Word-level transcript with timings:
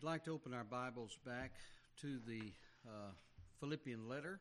We'd 0.00 0.06
like 0.06 0.24
to 0.24 0.32
open 0.32 0.54
our 0.54 0.64
Bibles 0.64 1.18
back 1.26 1.52
to 2.00 2.20
the 2.26 2.40
uh, 2.86 3.10
Philippian 3.58 4.08
letter 4.08 4.40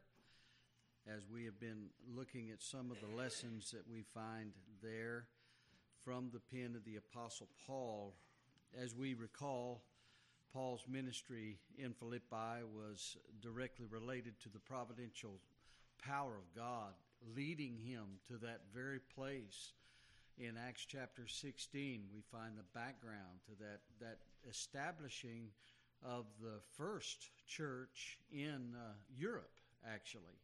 as 1.06 1.24
we 1.30 1.44
have 1.44 1.60
been 1.60 1.88
looking 2.16 2.50
at 2.50 2.62
some 2.62 2.92
of 2.92 2.98
the 3.02 3.14
lessons 3.18 3.70
that 3.72 3.84
we 3.92 4.06
find 4.14 4.54
there 4.82 5.26
from 6.06 6.30
the 6.32 6.40
pen 6.40 6.76
of 6.78 6.86
the 6.86 6.96
Apostle 6.96 7.50
Paul. 7.68 8.14
As 8.82 8.96
we 8.96 9.16
recall, 9.16 9.82
Paul's 10.54 10.86
ministry 10.88 11.58
in 11.78 11.92
Philippi 11.92 12.64
was 12.74 13.18
directly 13.42 13.86
related 13.90 14.40
to 14.44 14.50
the 14.50 14.60
providential 14.60 15.42
power 16.02 16.36
of 16.38 16.56
God 16.56 16.94
leading 17.36 17.76
him 17.76 18.06
to 18.30 18.38
that 18.38 18.62
very 18.74 19.00
place. 19.14 19.74
In 20.38 20.56
Acts 20.56 20.86
chapter 20.88 21.28
16, 21.28 22.04
we 22.14 22.22
find 22.32 22.58
the 22.58 22.64
background 22.74 23.44
to 23.48 23.62
that, 23.62 23.82
that 24.00 24.20
establishing 24.48 25.48
of 26.04 26.26
the 26.42 26.60
first 26.78 27.30
church 27.48 28.20
in 28.32 28.76
uh, 28.76 28.94
Europe, 29.18 29.52
actually, 29.92 30.40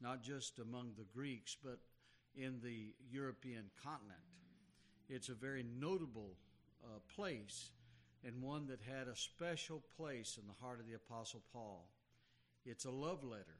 not 0.00 0.22
just 0.22 0.58
among 0.58 0.92
the 0.96 1.04
Greeks, 1.04 1.56
but 1.62 1.78
in 2.34 2.60
the 2.62 2.94
European 3.10 3.64
continent. 3.82 4.18
It's 5.08 5.28
a 5.28 5.34
very 5.34 5.64
notable 5.78 6.36
uh, 6.84 6.98
place 7.14 7.70
and 8.24 8.42
one 8.42 8.66
that 8.66 8.80
had 8.80 9.08
a 9.08 9.16
special 9.16 9.82
place 9.96 10.38
in 10.40 10.46
the 10.46 10.64
heart 10.64 10.80
of 10.80 10.86
the 10.86 10.94
Apostle 10.94 11.42
Paul. 11.52 11.88
It's 12.66 12.84
a 12.84 12.90
love 12.90 13.24
letter. 13.24 13.58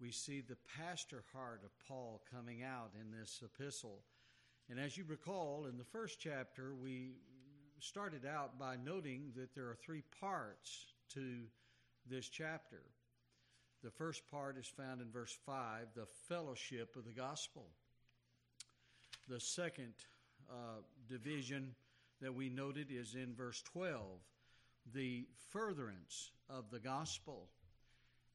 We 0.00 0.12
see 0.12 0.40
the 0.40 0.58
pastor 0.76 1.24
heart 1.34 1.62
of 1.64 1.70
Paul 1.88 2.22
coming 2.32 2.62
out 2.62 2.92
in 2.94 3.10
this 3.10 3.42
epistle. 3.42 4.00
And 4.70 4.78
as 4.78 4.96
you 4.96 5.04
recall, 5.08 5.66
in 5.68 5.78
the 5.78 5.84
first 5.84 6.20
chapter, 6.20 6.74
we 6.74 7.14
started 7.80 8.26
out 8.26 8.58
by 8.58 8.76
noting 8.76 9.32
that 9.36 9.54
there 9.54 9.66
are 9.66 9.76
three 9.76 10.02
parts 10.20 10.86
to 11.14 11.42
this 12.08 12.28
chapter. 12.28 12.82
The 13.84 13.90
first 13.90 14.22
part 14.30 14.58
is 14.58 14.66
found 14.66 15.00
in 15.00 15.10
verse 15.10 15.36
5, 15.46 15.88
the 15.94 16.06
fellowship 16.28 16.96
of 16.96 17.04
the 17.04 17.12
gospel. 17.12 17.66
The 19.28 19.38
second 19.38 19.92
uh, 20.50 20.80
division 21.08 21.74
that 22.20 22.34
we 22.34 22.48
noted 22.48 22.88
is 22.90 23.14
in 23.14 23.34
verse 23.34 23.62
12, 23.72 24.02
the 24.92 25.26
furtherance 25.50 26.32
of 26.50 26.70
the 26.70 26.80
gospel. 26.80 27.48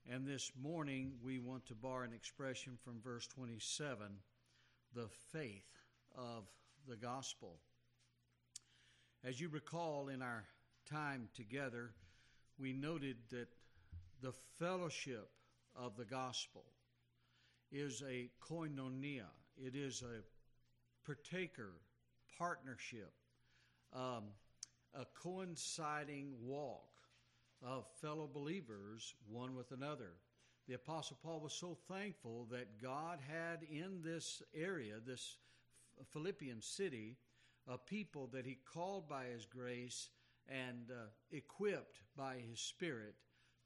And 0.09 0.25
this 0.25 0.51
morning 0.61 1.13
we 1.23 1.39
want 1.39 1.65
to 1.67 1.75
borrow 1.75 2.05
an 2.05 2.13
expression 2.13 2.77
from 2.83 3.01
verse 3.03 3.27
27, 3.27 4.05
the 4.95 5.09
faith 5.31 5.67
of 6.15 6.45
the 6.87 6.95
gospel. 6.95 7.57
As 9.25 9.39
you 9.39 9.47
recall 9.47 10.09
in 10.09 10.21
our 10.21 10.43
time 10.85 11.29
together, 11.33 11.91
we 12.59 12.73
noted 12.73 13.15
that 13.31 13.47
the 14.21 14.33
fellowship 14.59 15.29
of 15.77 15.95
the 15.95 16.03
gospel 16.03 16.65
is 17.71 18.03
a 18.05 18.29
koinonia. 18.41 19.27
It 19.57 19.75
is 19.77 20.01
a 20.01 20.23
partaker 21.05 21.71
partnership, 22.37 23.13
um, 23.93 24.25
a 24.93 25.05
coinciding 25.23 26.33
walk 26.41 26.91
of 27.65 27.85
fellow 28.01 28.29
believers 28.31 29.15
one 29.31 29.55
with 29.55 29.71
another. 29.71 30.15
The 30.67 30.73
Apostle 30.73 31.17
Paul 31.23 31.39
was 31.39 31.53
so 31.53 31.77
thankful 31.87 32.45
that 32.51 32.81
God 32.81 33.19
had 33.25 33.63
in 33.63 34.01
this 34.03 34.41
area, 34.53 34.95
this 35.05 35.37
Philippian 36.11 36.61
city, 36.61 37.15
a 37.67 37.77
people 37.77 38.27
that 38.33 38.45
he 38.45 38.57
called 38.73 39.07
by 39.07 39.25
his 39.25 39.45
grace 39.45 40.09
and 40.47 40.91
uh, 40.91 41.05
equipped 41.31 42.01
by 42.17 42.35
his 42.49 42.59
spirit 42.59 43.15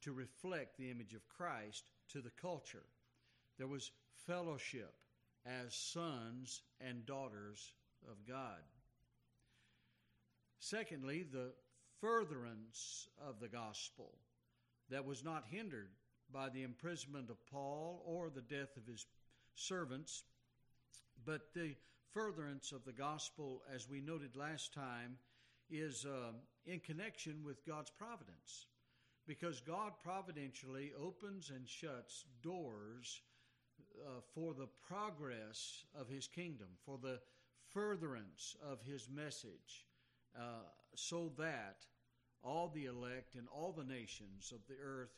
to 0.02 0.12
reflect 0.12 0.76
the 0.76 0.90
image 0.90 1.14
of 1.14 1.28
Christ 1.28 1.90
to 2.12 2.20
the 2.20 2.30
culture. 2.40 2.86
There 3.58 3.66
was 3.66 3.90
fellowship 4.26 4.94
as 5.44 5.74
sons 5.74 6.62
and 6.80 7.04
daughters 7.06 7.72
of 8.08 8.26
God. 8.26 8.62
Secondly, 10.60 11.24
the 11.24 11.52
furtherance 12.00 13.08
of 13.26 13.40
the 13.40 13.48
gospel 13.48 14.14
that 14.90 15.04
was 15.04 15.24
not 15.24 15.44
hindered 15.50 15.90
by 16.32 16.48
the 16.48 16.62
imprisonment 16.62 17.30
of 17.30 17.44
Paul 17.46 18.02
or 18.06 18.30
the 18.30 18.42
death 18.42 18.76
of 18.76 18.86
his 18.86 19.06
servants, 19.54 20.24
but 21.24 21.52
the 21.54 21.74
furtherance 22.12 22.72
of 22.72 22.84
the 22.84 22.92
gospel, 22.92 23.62
as 23.74 23.88
we 23.88 24.00
noted 24.00 24.36
last 24.36 24.72
time, 24.72 25.16
is 25.70 26.06
uh, 26.06 26.32
in 26.66 26.80
connection 26.80 27.44
with 27.44 27.66
God's 27.66 27.90
providence. 27.90 28.66
Because 29.26 29.60
God 29.60 29.92
providentially 30.02 30.92
opens 30.98 31.50
and 31.50 31.68
shuts 31.68 32.24
doors 32.42 33.20
uh, 34.00 34.20
for 34.34 34.54
the 34.54 34.68
progress 34.88 35.84
of 35.98 36.08
His 36.08 36.26
kingdom, 36.26 36.68
for 36.84 36.98
the 37.02 37.20
furtherance 37.68 38.56
of 38.66 38.80
His 38.82 39.08
message, 39.14 39.86
uh, 40.36 40.64
so 40.94 41.30
that 41.36 41.84
all 42.42 42.70
the 42.74 42.86
elect 42.86 43.34
and 43.34 43.46
all 43.54 43.72
the 43.72 43.84
nations 43.84 44.52
of 44.52 44.60
the 44.68 44.80
earth 44.82 45.14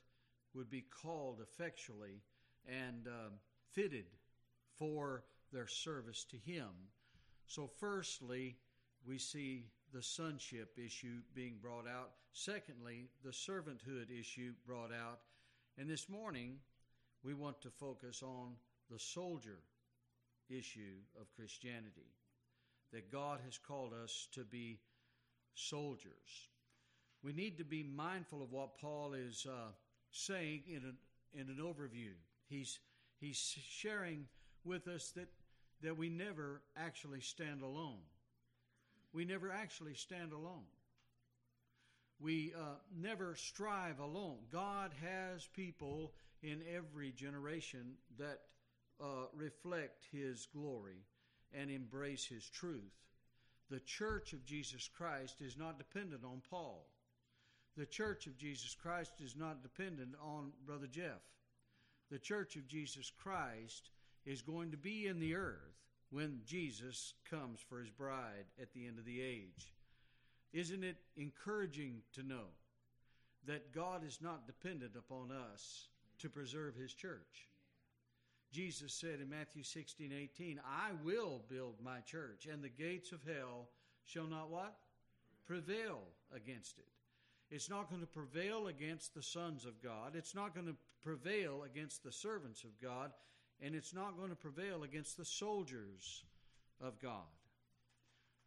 would 0.54 0.70
be 0.70 0.84
called 1.02 1.40
effectually 1.40 2.22
and 2.66 3.06
uh, 3.06 3.30
fitted 3.72 4.06
for 4.76 5.22
their 5.52 5.66
service 5.66 6.24
to 6.24 6.36
Him. 6.36 6.68
So, 7.46 7.70
firstly, 7.78 8.56
we 9.06 9.18
see 9.18 9.66
the 9.92 10.02
sonship 10.02 10.78
issue 10.78 11.18
being 11.34 11.56
brought 11.60 11.86
out. 11.88 12.10
Secondly, 12.32 13.08
the 13.24 13.30
servanthood 13.30 14.06
issue 14.18 14.52
brought 14.66 14.92
out. 14.92 15.20
And 15.78 15.88
this 15.88 16.08
morning, 16.08 16.58
we 17.24 17.34
want 17.34 17.60
to 17.62 17.70
focus 17.70 18.22
on 18.22 18.52
the 18.90 18.98
soldier 18.98 19.58
issue 20.48 20.98
of 21.20 21.32
Christianity. 21.34 22.14
That 22.92 23.10
God 23.10 23.40
has 23.44 23.58
called 23.58 23.92
us 23.92 24.28
to 24.32 24.44
be 24.44 24.80
soldiers. 25.54 26.48
We 27.22 27.32
need 27.32 27.58
to 27.58 27.64
be 27.64 27.82
mindful 27.82 28.42
of 28.42 28.52
what 28.52 28.78
Paul 28.78 29.14
is 29.14 29.46
uh, 29.48 29.72
saying 30.10 30.62
in 30.68 30.76
an, 30.76 30.96
in 31.32 31.48
an 31.48 31.58
overview. 31.62 32.12
He's, 32.48 32.80
he's 33.20 33.36
sharing 33.36 34.26
with 34.64 34.88
us 34.88 35.12
that 35.16 35.28
that 35.82 35.96
we 35.96 36.08
never 36.08 36.62
actually 36.76 37.20
stand 37.20 37.62
alone. 37.62 38.00
We 39.12 39.24
never 39.24 39.50
actually 39.50 39.94
stand 39.94 40.32
alone. 40.32 40.66
We 42.20 42.52
uh, 42.56 42.76
never 43.00 43.34
strive 43.34 43.98
alone. 43.98 44.38
God 44.52 44.92
has 45.02 45.48
people 45.54 46.12
in 46.42 46.60
every 46.74 47.12
generation 47.12 47.94
that 48.18 48.40
uh, 49.00 49.26
reflect 49.34 50.04
His 50.12 50.46
glory 50.52 51.06
and 51.52 51.70
embrace 51.70 52.26
His 52.26 52.48
truth. 52.48 52.92
The 53.70 53.80
church 53.80 54.32
of 54.32 54.44
Jesus 54.44 54.88
Christ 54.88 55.36
is 55.40 55.56
not 55.56 55.78
dependent 55.78 56.24
on 56.24 56.42
Paul. 56.50 56.86
The 57.76 57.86
church 57.86 58.26
of 58.26 58.36
Jesus 58.36 58.74
Christ 58.74 59.12
is 59.24 59.36
not 59.36 59.62
dependent 59.62 60.14
on 60.22 60.52
Brother 60.66 60.88
Jeff. 60.88 61.22
The 62.10 62.18
church 62.18 62.56
of 62.56 62.66
Jesus 62.66 63.10
Christ 63.16 63.90
is 64.26 64.42
going 64.42 64.70
to 64.70 64.76
be 64.76 65.06
in 65.06 65.18
the 65.18 65.34
earth 65.34 65.80
when 66.10 66.40
Jesus 66.44 67.14
comes 67.28 67.60
for 67.60 67.78
his 67.78 67.90
bride 67.90 68.46
at 68.60 68.72
the 68.72 68.86
end 68.86 68.98
of 68.98 69.04
the 69.04 69.20
age. 69.20 69.72
Isn't 70.52 70.82
it 70.82 70.96
encouraging 71.16 72.02
to 72.14 72.22
know 72.22 72.48
that 73.46 73.72
God 73.72 74.04
is 74.04 74.18
not 74.20 74.46
dependent 74.46 74.96
upon 74.96 75.30
us 75.30 75.88
to 76.18 76.28
preserve 76.28 76.74
his 76.74 76.92
church? 76.92 77.48
Jesus 78.52 78.92
said 78.92 79.20
in 79.22 79.30
Matthew 79.30 79.62
16, 79.62 80.12
18, 80.12 80.60
I 80.66 80.90
will 81.04 81.42
build 81.48 81.76
my 81.82 82.00
church, 82.00 82.48
and 82.52 82.62
the 82.62 82.68
gates 82.68 83.12
of 83.12 83.20
hell 83.22 83.68
shall 84.04 84.26
not 84.26 84.50
what? 84.50 84.74
Prevail 85.46 86.00
against 86.34 86.78
it. 86.78 86.88
It's 87.54 87.70
not 87.70 87.88
going 87.88 88.00
to 88.00 88.06
prevail 88.06 88.66
against 88.66 89.14
the 89.14 89.22
sons 89.22 89.64
of 89.64 89.80
God. 89.82 90.14
It's 90.14 90.34
not 90.34 90.54
going 90.54 90.66
to 90.66 90.76
prevail 91.02 91.62
against 91.64 92.02
the 92.02 92.12
servants 92.12 92.64
of 92.64 92.80
God 92.80 93.12
and 93.62 93.74
it's 93.74 93.94
not 93.94 94.16
going 94.16 94.30
to 94.30 94.36
prevail 94.36 94.82
against 94.82 95.16
the 95.16 95.24
soldiers 95.24 96.24
of 96.80 97.00
God. 97.00 97.26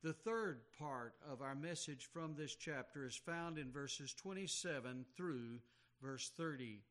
The 0.03 0.13
third 0.13 0.61
part 0.77 1.13
of 1.31 1.41
our 1.41 1.55
message 1.55 2.09
from 2.11 2.35
this 2.35 2.55
chapter 2.55 3.05
is 3.05 3.15
found 3.15 3.57
in 3.57 3.71
verses 3.71 4.13
27 4.13 5.05
through 5.15 5.59
verse 6.01 6.29
30. 6.35 6.81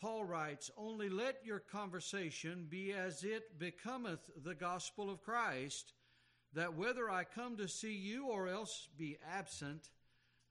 Paul 0.00 0.24
writes, 0.24 0.70
Only 0.76 1.08
let 1.08 1.44
your 1.44 1.58
conversation 1.58 2.66
be 2.68 2.92
as 2.92 3.24
it 3.24 3.58
becometh 3.58 4.30
the 4.44 4.54
gospel 4.54 5.10
of 5.10 5.22
Christ, 5.22 5.94
that 6.54 6.74
whether 6.74 7.10
I 7.10 7.24
come 7.24 7.56
to 7.56 7.68
see 7.68 7.94
you 7.94 8.26
or 8.26 8.46
else 8.46 8.88
be 8.96 9.18
absent, 9.28 9.90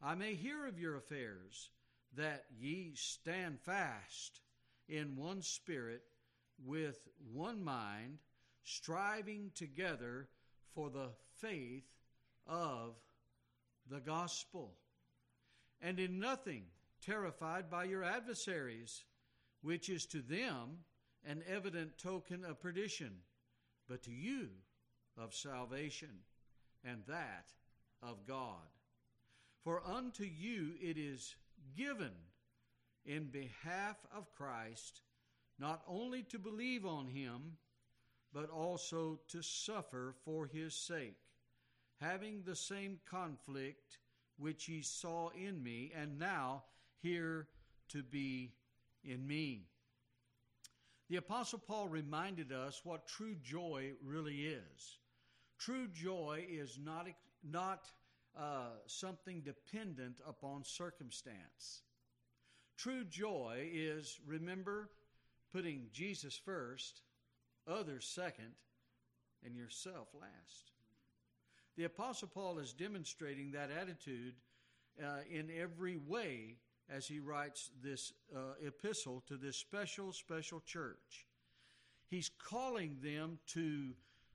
I 0.02 0.16
may 0.16 0.34
hear 0.34 0.66
of 0.68 0.80
your 0.80 0.96
affairs, 0.96 1.70
that 2.18 2.46
ye 2.60 2.92
stand 2.96 3.60
fast 3.62 4.42
in 4.90 5.16
one 5.16 5.42
spirit 5.42 6.04
with 6.66 7.08
one 7.34 7.64
mind, 7.64 8.20
striving 8.64 9.52
together 9.56 10.28
for 10.74 10.90
the 10.90 11.10
faith 11.40 11.86
of 12.48 12.96
the 13.90 14.00
gospel. 14.00 14.78
and 15.82 16.00
in 16.00 16.20
nothing 16.20 16.64
terrified 17.02 17.70
by 17.70 17.84
your 17.84 18.04
adversaries, 18.04 19.04
which 19.62 19.90
is 19.90 20.06
to 20.06 20.22
them 20.22 20.78
an 21.26 21.44
evident 21.48 21.98
token 21.98 22.46
of 22.46 22.60
perdition, 22.60 23.12
but 23.88 24.04
to 24.04 24.12
you 24.12 24.50
of 25.18 25.34
salvation, 25.34 26.24
and 26.84 27.04
that 27.08 27.52
of 28.02 28.26
God. 28.28 28.68
For 29.64 29.82
unto 29.86 30.24
you 30.24 30.74
it 30.80 30.98
is 30.98 31.36
given 31.76 32.14
in 33.06 33.26
behalf 33.32 33.98
of 34.16 34.32
Christ 34.34 35.02
not 35.62 35.84
only 35.88 36.24
to 36.24 36.40
believe 36.40 36.88
on 36.88 37.08
him, 37.08 37.58
but 38.34 38.50
also 38.50 39.20
to 39.28 39.44
suffer 39.44 40.16
for 40.26 40.48
his 40.48 40.74
sake, 40.74 41.20
having 42.00 42.42
the 42.42 42.56
same 42.56 43.00
conflict 43.08 44.00
which 44.40 44.68
ye 44.68 44.82
saw 44.82 45.30
in 45.30 45.62
me, 45.62 45.92
and 45.96 46.18
now 46.18 46.64
here 47.04 47.48
to 47.90 48.02
be 48.02 48.52
in 49.04 49.26
me. 49.28 49.68
The 51.10 51.18
Apostle 51.18 51.60
Paul 51.60 51.90
reminded 51.90 52.52
us 52.52 52.82
what 52.84 53.08
true 53.08 53.36
joy 53.44 53.92
really 54.04 54.48
is. 54.48 54.98
True 55.60 55.88
joy 55.90 56.44
is 56.50 56.80
not, 56.84 57.08
not 57.44 57.86
uh, 58.36 58.70
something 58.88 59.42
dependent 59.42 60.22
upon 60.28 60.64
circumstance. 60.64 61.84
True 62.78 63.04
joy 63.04 63.70
is, 63.72 64.20
remember, 64.26 64.90
putting 65.54 65.88
Jesus 65.92 66.40
first, 66.44 67.02
others 67.68 68.06
second, 68.06 68.54
and 69.46 69.56
yourself 69.56 70.08
last. 70.14 70.72
The 71.78 71.86
Apostle 71.86 72.30
Paul 72.34 72.60
is 72.60 72.74
demonstrating 72.74 73.52
that 73.52 73.70
attitude 73.72 74.36
uh, 75.02 75.20
in 75.30 75.50
every 75.58 75.98
way 75.98 76.58
as 76.90 77.08
he 77.08 77.20
writes 77.20 77.72
this 77.82 78.14
uh, 78.36 78.54
epistle 78.66 79.24
to 79.28 79.38
this 79.38 79.58
special, 79.58 80.12
special 80.12 80.62
church. 80.66 81.26
He's 82.10 82.30
calling 82.50 82.98
them 83.02 83.40
to 83.48 83.92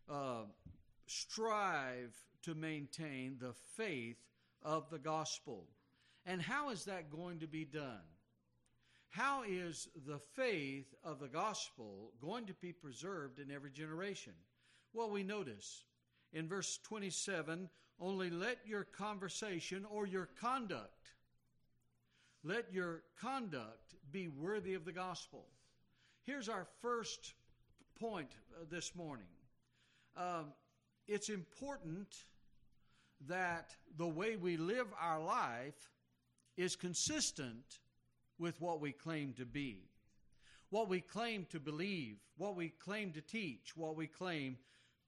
uh, 0.08 0.44
strive 1.06 2.14
to 2.42 2.54
maintain 2.54 3.36
the 3.38 3.52
faith 3.76 4.16
of 4.62 4.88
the 4.90 4.98
gospel. 4.98 5.64
And 6.24 6.40
how 6.40 6.70
is 6.70 6.86
that 6.86 7.10
going 7.10 7.40
to 7.40 7.46
be 7.46 7.64
done? 7.64 8.00
How 9.10 9.44
is 9.48 9.88
the 10.06 10.18
faith 10.34 10.94
of 11.02 11.20
the 11.20 11.28
gospel 11.28 12.12
going 12.20 12.46
to 12.46 12.54
be 12.54 12.72
preserved 12.72 13.38
in 13.38 13.50
every 13.50 13.70
generation? 13.70 14.34
Well, 14.92 15.10
we 15.10 15.22
notice 15.22 15.84
in 16.32 16.48
verse 16.48 16.78
27 16.84 17.68
only 17.98 18.30
let 18.30 18.58
your 18.66 18.84
conversation 18.84 19.86
or 19.90 20.06
your 20.06 20.28
conduct, 20.38 21.12
let 22.44 22.72
your 22.72 23.02
conduct 23.18 23.94
be 24.12 24.28
worthy 24.28 24.74
of 24.74 24.84
the 24.84 24.92
gospel. 24.92 25.46
Here's 26.24 26.48
our 26.48 26.66
first 26.82 27.34
point 27.98 28.30
uh, 28.54 28.64
this 28.70 28.94
morning. 28.94 29.26
Um, 30.16 30.52
it's 31.08 31.28
important 31.28 32.08
that 33.28 33.70
the 33.96 34.06
way 34.06 34.36
we 34.36 34.56
live 34.56 34.86
our 35.00 35.22
life 35.22 35.90
is 36.56 36.76
consistent 36.76 37.78
with 38.38 38.60
what 38.60 38.80
we 38.80 38.92
claim 38.92 39.32
to 39.34 39.44
be, 39.44 39.88
what 40.70 40.88
we 40.88 41.00
claim 41.00 41.46
to 41.50 41.60
believe, 41.60 42.16
what 42.36 42.56
we 42.56 42.68
claim 42.68 43.12
to 43.12 43.20
teach, 43.20 43.76
what 43.76 43.96
we 43.96 44.06
claim 44.06 44.56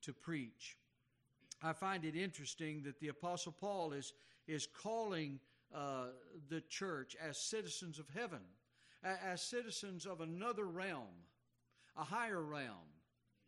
to 0.03 0.13
preach. 0.13 0.77
I 1.63 1.73
find 1.73 2.05
it 2.05 2.15
interesting 2.15 2.83
that 2.85 3.01
the 3.01 3.09
Apostle 3.09 3.53
Paul 3.53 3.93
is, 3.93 4.13
is 4.47 4.67
calling 4.67 5.41
uh, 5.75 6.07
the 6.49 6.61
church 6.63 7.17
as 7.21 7.39
citizens 7.39 7.99
of 7.99 8.07
heaven, 8.15 8.41
as 9.03 9.43
citizens 9.43 10.07
of 10.07 10.21
another 10.21 10.65
realm, 10.65 11.27
a 11.97 12.05
higher 12.05 12.43
realm 12.43 12.89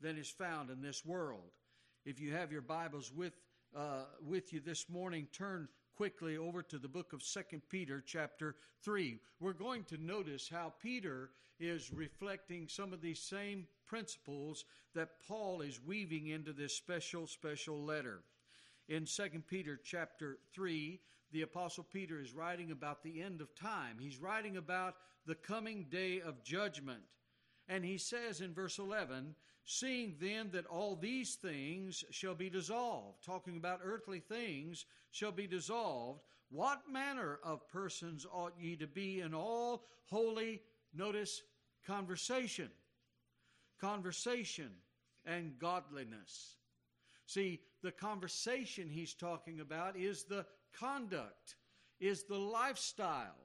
than 0.01 0.19
is 0.19 0.29
found 0.29 0.71
in 0.71 0.83
this 0.83 1.05
world. 1.05 1.53
If 2.05 2.21
you 2.21 2.33
have 2.33 2.51
your 2.51 2.63
Bibles 2.63 3.13
with, 3.15 3.33
uh, 3.77 4.05
with 4.25 4.53
you 4.53 4.61
this 4.61 4.89
morning, 4.89 5.27
turn 5.33 5.69
quickly 5.97 6.37
over 6.37 6.63
to 6.63 6.79
the 6.79 6.89
book 6.89 7.13
of 7.13 7.23
Second 7.23 7.63
Peter, 7.69 8.03
chapter 8.05 8.57
3. 8.83 9.19
We're 9.39 9.53
going 9.53 9.85
to 9.85 9.99
notice 9.99 10.49
how 10.49 10.73
Peter 10.83 11.31
is 11.59 11.93
reflecting 11.93 12.67
some 12.69 12.93
of 12.93 13.03
these 13.03 13.21
same 13.21 13.67
principles 13.87 14.65
that 14.95 15.21
Paul 15.29 15.61
is 15.61 15.81
weaving 15.85 16.29
into 16.29 16.53
this 16.53 16.75
special, 16.75 17.27
special 17.27 17.85
letter. 17.85 18.23
In 18.89 19.07
Second 19.07 19.47
Peter, 19.47 19.79
chapter 19.83 20.39
3, 20.55 20.99
the 21.33 21.43
Apostle 21.43 21.87
Peter 21.93 22.21
is 22.21 22.35
writing 22.35 22.71
about 22.71 23.03
the 23.03 23.23
end 23.23 23.41
of 23.41 23.55
time. 23.55 23.99
He's 24.01 24.19
writing 24.19 24.57
about 24.57 24.95
the 25.27 25.35
coming 25.35 25.87
day 25.91 26.21
of 26.21 26.43
judgment. 26.43 27.03
And 27.69 27.85
he 27.85 27.99
says 27.99 28.41
in 28.41 28.53
verse 28.53 28.79
11, 28.79 29.37
Seeing 29.65 30.17
then 30.21 30.51
that 30.53 30.67
all 30.67 30.97
these 30.97 31.37
things 31.37 32.05
shall 32.11 32.35
be 32.35 32.51
dissolved, 32.51 33.25
talking 33.25 33.57
about 33.57 33.81
earthly 33.85 34.21
things 34.21 34.87
shall 35.11 35.33
be 35.33 35.47
dissolved, 35.47 36.23
what 36.51 36.91
manner 36.91 37.39
of 37.45 37.69
persons 37.69 38.27
ought 38.33 38.55
ye 38.59 38.75
to 38.77 38.87
be 38.87 39.21
in 39.21 39.35
all 39.35 39.85
holy, 40.07 40.61
notice, 40.93 41.43
conversation? 41.87 42.69
Conversation 43.81 44.71
and 45.25 45.59
godliness. 45.59 46.57
See, 47.27 47.61
the 47.83 47.93
conversation 47.93 48.89
he's 48.91 49.15
talking 49.15 49.61
about 49.61 49.97
is 49.97 50.25
the 50.25 50.45
conduct, 50.77 51.55
is 52.01 52.25
the 52.25 52.39
lifestyle, 52.39 53.37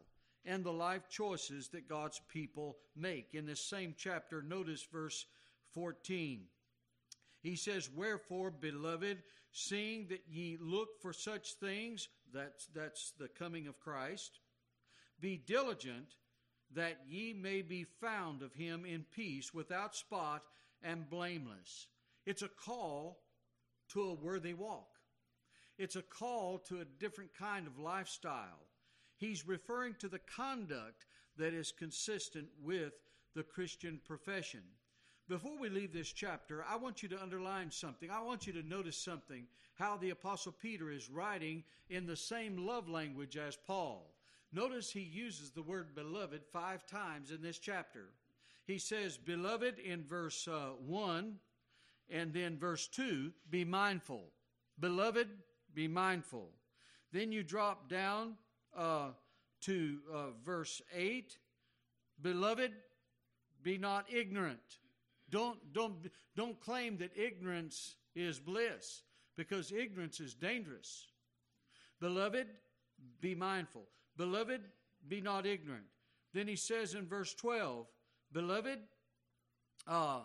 and 0.43 0.63
the 0.63 0.73
life 0.73 1.07
choices 1.09 1.67
that 1.69 1.87
God's 1.87 2.21
people 2.27 2.77
make. 2.95 3.33
In 3.33 3.45
this 3.45 3.61
same 3.61 3.93
chapter, 3.97 4.41
notice 4.41 4.83
verse 4.91 5.25
14. 5.75 6.41
He 7.41 7.55
says, 7.55 7.91
Wherefore, 7.95 8.49
beloved, 8.49 9.21
seeing 9.51 10.07
that 10.07 10.23
ye 10.27 10.57
look 10.59 10.99
for 10.99 11.13
such 11.13 11.53
things, 11.53 12.07
that's, 12.33 12.65
that's 12.73 13.13
the 13.19 13.27
coming 13.27 13.67
of 13.67 13.79
Christ, 13.79 14.39
be 15.19 15.37
diligent 15.37 16.07
that 16.73 17.01
ye 17.07 17.33
may 17.33 17.61
be 17.61 17.83
found 17.83 18.41
of 18.41 18.53
him 18.53 18.85
in 18.85 19.05
peace, 19.15 19.53
without 19.53 19.95
spot 19.95 20.41
and 20.81 21.09
blameless. 21.09 21.87
It's 22.25 22.41
a 22.41 22.49
call 22.49 23.19
to 23.89 24.01
a 24.01 24.13
worthy 24.13 24.53
walk. 24.53 24.87
It's 25.77 25.95
a 25.95 26.01
call 26.01 26.57
to 26.69 26.81
a 26.81 26.85
different 26.99 27.31
kind 27.37 27.67
of 27.67 27.77
lifestyle. 27.77 28.65
He's 29.17 29.47
referring 29.47 29.95
to 29.99 30.07
the 30.07 30.19
conduct 30.19 31.05
that 31.37 31.53
is 31.53 31.71
consistent 31.71 32.47
with 32.63 32.93
the 33.35 33.43
Christian 33.43 33.99
profession. 34.05 34.63
Before 35.27 35.57
we 35.59 35.69
leave 35.69 35.91
this 35.91 36.11
chapter, 36.11 36.63
I 36.69 36.75
want 36.75 37.01
you 37.01 37.09
to 37.09 37.21
underline 37.21 37.71
something. 37.71 38.11
I 38.11 38.21
want 38.21 38.45
you 38.45 38.53
to 38.53 38.67
notice 38.67 38.97
something 38.97 39.47
how 39.73 39.97
the 39.97 40.11
Apostle 40.11 40.51
Peter 40.51 40.91
is 40.91 41.09
writing 41.09 41.63
in 41.89 42.05
the 42.05 42.15
same 42.15 42.67
love 42.67 42.87
language 42.87 43.35
as 43.35 43.55
Paul. 43.55 44.13
Notice 44.53 44.91
he 44.91 45.01
uses 45.01 45.49
the 45.49 45.63
word 45.63 45.95
beloved 45.95 46.41
five 46.53 46.85
times 46.85 47.31
in 47.31 47.41
this 47.41 47.57
chapter. 47.57 48.09
He 48.67 48.77
says, 48.77 49.17
Beloved 49.17 49.79
in 49.79 50.03
verse 50.03 50.47
uh, 50.47 50.73
1, 50.85 51.35
and 52.09 52.31
then 52.31 52.57
verse 52.57 52.87
2, 52.87 53.31
be 53.49 53.65
mindful. 53.65 54.25
Beloved, 54.79 55.27
be 55.73 55.87
mindful. 55.87 56.49
Then 57.11 57.31
you 57.31 57.41
drop 57.41 57.89
down 57.89 58.35
uh, 58.77 59.09
to 59.61 59.97
uh, 60.13 60.17
verse 60.45 60.83
8, 60.95 61.35
Beloved, 62.21 62.71
be 63.63 63.79
not 63.79 64.05
ignorant. 64.13 64.59
Don't, 65.29 65.57
don't, 65.73 65.95
don't 66.35 66.59
claim 66.59 66.97
that 66.97 67.11
ignorance 67.15 67.95
is 68.15 68.39
bliss 68.39 69.03
because 69.35 69.71
ignorance 69.71 70.19
is 70.19 70.33
dangerous. 70.33 71.07
Beloved, 71.99 72.47
be 73.21 73.35
mindful. 73.35 73.83
Beloved, 74.17 74.61
be 75.07 75.21
not 75.21 75.45
ignorant. 75.45 75.85
Then 76.33 76.47
he 76.47 76.55
says 76.55 76.93
in 76.93 77.07
verse 77.07 77.33
12, 77.33 77.87
Beloved, 78.31 78.79
uh, 79.87 80.21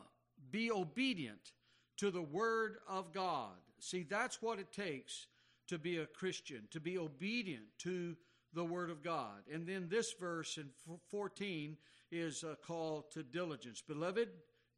be 0.50 0.71
obedient 0.71 1.52
to 1.99 2.11
the 2.11 2.23
word 2.23 2.78
of 2.88 3.12
God. 3.12 3.52
See, 3.78 4.02
that's 4.02 4.42
what 4.42 4.59
it 4.59 4.73
takes 4.73 5.26
to 5.69 5.78
be 5.78 5.99
a 5.99 6.07
Christian, 6.07 6.66
to 6.71 6.80
be 6.80 6.99
obedient 6.99 7.64
to 7.78 8.16
the 8.52 8.64
word 8.64 8.90
of 8.90 9.02
God. 9.02 9.42
And 9.52 9.66
then 9.66 9.88
this 9.88 10.12
verse 10.12 10.57
in 10.57 10.69
14 11.09 11.76
is 12.11 12.42
a 12.42 12.57
call 12.57 13.07
to 13.12 13.23
diligence. 13.23 13.80
Beloved, 13.87 14.28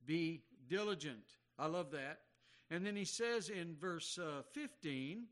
be 0.07 0.43
diligent. 0.69 1.37
I 1.59 1.67
love 1.67 1.91
that. 1.93 2.21
And 2.71 2.87
then 2.87 2.97
he 2.97 3.05
says 3.05 3.49
in 3.49 3.77
verse 3.79 4.19
uh, 4.19 4.43
15, 4.53 5.25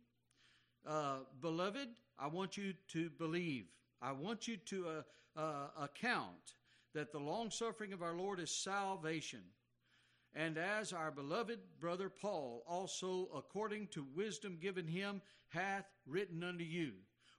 uh, 0.86 1.16
Beloved, 1.40 1.88
I 2.18 2.26
want 2.26 2.56
you 2.56 2.74
to 2.88 3.10
believe. 3.10 3.66
I 4.02 4.12
want 4.12 4.48
you 4.48 4.56
to 4.56 4.86
uh, 4.88 5.40
uh 5.40 5.84
account 5.84 6.54
that 6.94 7.12
the 7.12 7.18
long 7.18 7.50
suffering 7.50 7.92
of 7.92 8.02
our 8.02 8.14
Lord 8.14 8.40
is 8.40 8.50
salvation. 8.50 9.40
And 10.34 10.58
as 10.58 10.92
our 10.92 11.10
beloved 11.10 11.58
brother 11.80 12.08
Paul 12.08 12.62
also, 12.66 13.28
according 13.34 13.88
to 13.88 14.06
wisdom 14.14 14.58
given 14.60 14.86
him, 14.86 15.22
hath 15.48 15.86
written 16.06 16.44
unto 16.44 16.64
you. 16.64 16.92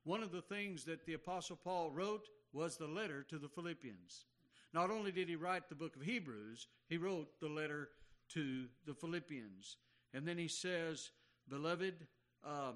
One 0.03 0.23
of 0.23 0.31
the 0.31 0.41
things 0.41 0.83
that 0.85 1.05
the 1.05 1.13
Apostle 1.13 1.55
Paul 1.55 1.91
wrote 1.91 2.27
was 2.53 2.75
the 2.75 2.87
letter 2.87 3.23
to 3.29 3.37
the 3.37 3.47
Philippians. 3.47 4.25
Not 4.73 4.89
only 4.89 5.11
did 5.11 5.27
he 5.27 5.35
write 5.35 5.67
the 5.67 5.75
book 5.75 5.95
of 5.95 6.01
Hebrews, 6.01 6.67
he 6.87 6.97
wrote 6.97 7.27
the 7.39 7.49
letter 7.49 7.89
to 8.33 8.65
the 8.85 8.93
Philippians. 8.93 9.77
And 10.13 10.27
then 10.27 10.37
he 10.37 10.47
says, 10.47 11.11
Beloved, 11.49 11.95
um, 12.45 12.75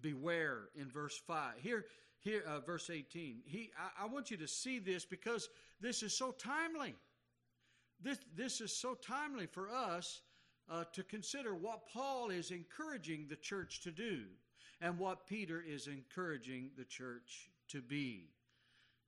beware 0.00 0.68
in 0.74 0.90
verse 0.90 1.20
5. 1.26 1.54
Here, 1.58 1.86
here 2.18 2.42
uh, 2.46 2.60
verse 2.60 2.90
18. 2.90 3.42
He, 3.44 3.70
I, 3.78 4.04
I 4.04 4.06
want 4.06 4.30
you 4.30 4.36
to 4.38 4.48
see 4.48 4.78
this 4.78 5.04
because 5.04 5.48
this 5.80 6.02
is 6.02 6.16
so 6.16 6.32
timely. 6.32 6.94
This, 8.02 8.18
this 8.36 8.60
is 8.60 8.76
so 8.76 8.94
timely 8.94 9.46
for 9.46 9.70
us 9.70 10.22
uh, 10.70 10.84
to 10.92 11.02
consider 11.02 11.54
what 11.54 11.88
Paul 11.92 12.30
is 12.30 12.50
encouraging 12.50 13.26
the 13.28 13.36
church 13.36 13.80
to 13.82 13.90
do 13.90 14.24
and 14.80 14.98
what 14.98 15.26
Peter 15.26 15.62
is 15.66 15.86
encouraging 15.86 16.70
the 16.76 16.84
church 16.84 17.50
to 17.68 17.82
be. 17.82 18.30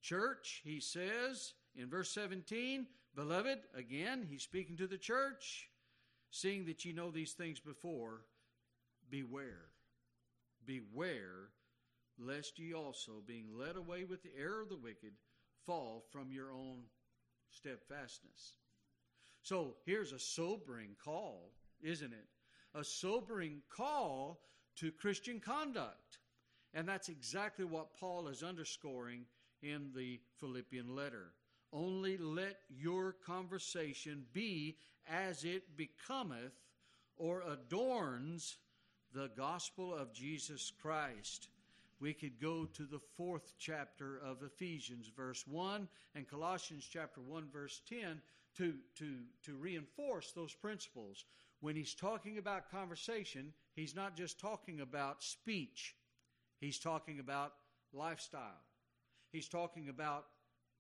Church, 0.03 0.61
he 0.65 0.81
says 0.81 1.55
in 1.77 1.89
verse 1.89 2.11
17, 2.11 2.87
Beloved, 3.15 3.59
again, 3.75 4.27
he's 4.29 4.43
speaking 4.43 4.77
to 4.79 4.87
the 4.87 4.99
church, 4.99 5.69
seeing 6.31 6.65
that 6.67 6.85
you 6.85 6.93
know 6.93 7.11
these 7.11 7.33
things 7.33 7.61
before, 7.61 8.23
beware. 9.11 9.69
Beware 10.65 11.51
lest 12.19 12.59
ye 12.59 12.73
also, 12.73 13.23
being 13.27 13.47
led 13.57 13.77
away 13.77 14.05
with 14.05 14.23
the 14.23 14.33
error 14.39 14.63
of 14.63 14.69
the 14.69 14.77
wicked, 14.77 15.13
fall 15.65 16.05
from 16.11 16.31
your 16.31 16.53
own 16.53 16.85
steadfastness. 17.51 18.55
So 19.43 19.77
here's 19.85 20.13
a 20.13 20.19
sobering 20.19 20.97
call, 21.03 21.53
isn't 21.83 22.13
it? 22.13 22.29
A 22.75 22.85
sobering 22.85 23.61
call 23.69 24.41
to 24.77 24.93
Christian 24.93 25.41
conduct. 25.41 26.19
And 26.75 26.89
that's 26.89 27.09
exactly 27.09 27.65
what 27.65 27.97
Paul 27.99 28.29
is 28.29 28.43
underscoring 28.43 29.27
in 29.63 29.91
the 29.95 30.21
Philippian 30.39 30.95
letter. 30.95 31.33
Only 31.73 32.17
let 32.17 32.59
your 32.69 33.17
conversation 33.25 34.25
be 34.33 34.77
as 35.09 35.45
it 35.45 35.77
becometh 35.77 36.53
or 37.17 37.43
adorns 37.43 38.59
the 39.15 39.31
gospel 39.37 39.95
of 39.95 40.13
Jesus 40.13 40.73
Christ. 40.81 41.49
We 42.01 42.13
could 42.13 42.41
go 42.41 42.65
to 42.65 42.83
the 42.85 43.01
fourth 43.17 43.55
chapter 43.59 44.19
of 44.19 44.43
Ephesians, 44.43 45.11
verse 45.17 45.47
1, 45.47 45.89
and 46.15 46.29
Colossians 46.29 46.89
chapter 46.91 47.21
1, 47.21 47.49
verse 47.53 47.81
10 47.89 48.21
to, 48.57 48.75
to, 48.99 49.17
to 49.45 49.55
reinforce 49.55 50.33
those 50.33 50.53
principles. 50.53 51.25
When 51.61 51.77
he's 51.77 51.95
talking 51.95 52.39
about 52.39 52.71
conversation, 52.71 53.53
he's 53.75 53.95
not 53.95 54.17
just 54.17 54.41
talking 54.41 54.81
about 54.81 55.23
speech, 55.23 55.95
he's 56.61 56.79
talking 56.79 57.21
about 57.21 57.53
lifestyle. 57.93 58.61
He's 59.31 59.49
talking 59.49 59.89
about 59.89 60.27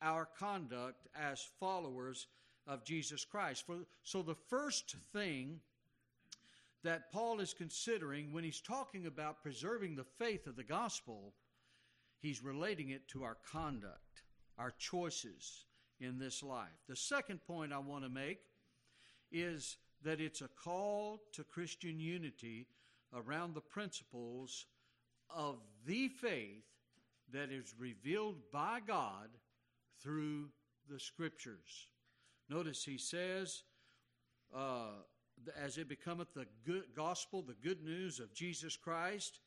our 0.03 0.29
conduct 0.39 1.07
as 1.19 1.47
followers 1.61 2.27
of 2.67 2.85
Jesus 2.85 3.25
Christ. 3.25 3.65
For, 3.67 3.77
so 4.03 4.23
the 4.23 4.35
first 4.35 4.97
thing 5.13 5.61
that 6.85 7.13
Paul 7.13 7.41
is 7.41 7.55
considering 7.55 8.33
when 8.33 8.45
he's 8.45 8.61
talking 8.61 9.07
about 9.07 9.43
preserving 9.43 9.95
the 9.95 10.05
faith 10.05 10.47
of 10.47 10.57
the 10.57 10.65
gospel, 10.65 11.35
he's 12.21 12.43
relating 12.43 12.91
it 12.91 13.07
to 13.09 13.23
our 13.23 13.37
conduct, 13.51 14.23
our 14.59 14.73
choices 14.79 15.65
in 16.01 16.19
this 16.19 16.43
life. 16.43 16.69
The 16.89 16.97
second 16.97 17.41
point 17.47 17.73
I 17.73 17.79
want 17.79 18.05
to 18.05 18.11
make 18.11 18.41
is 19.31 19.77
that 20.05 20.21
it's 20.21 20.41
a 20.41 20.49
call 20.49 21.21
to 21.33 21.45
Christian 21.45 22.01
unity 22.01 22.67
around 23.15 23.55
the 23.55 23.61
principles 23.61 24.67
of 25.31 25.59
the 25.87 26.09
faith 26.09 26.65
that 27.33 27.51
is 27.51 27.75
revealed 27.79 28.37
by 28.53 28.81
God 28.87 29.29
through 30.03 30.49
the 30.91 30.99
Scriptures. 30.99 31.89
Notice 32.49 32.85
he 32.85 32.99
says, 32.99 33.63
uh, 34.55 34.91
as 35.61 35.79
it 35.79 35.89
becometh 35.89 36.35
the 36.35 36.47
good 36.65 36.85
gospel, 36.95 37.43
the 37.43 37.55
good 37.67 37.83
news 37.83 38.21
of 38.21 38.33
Jesus 38.35 38.77
Christ, 38.77 39.41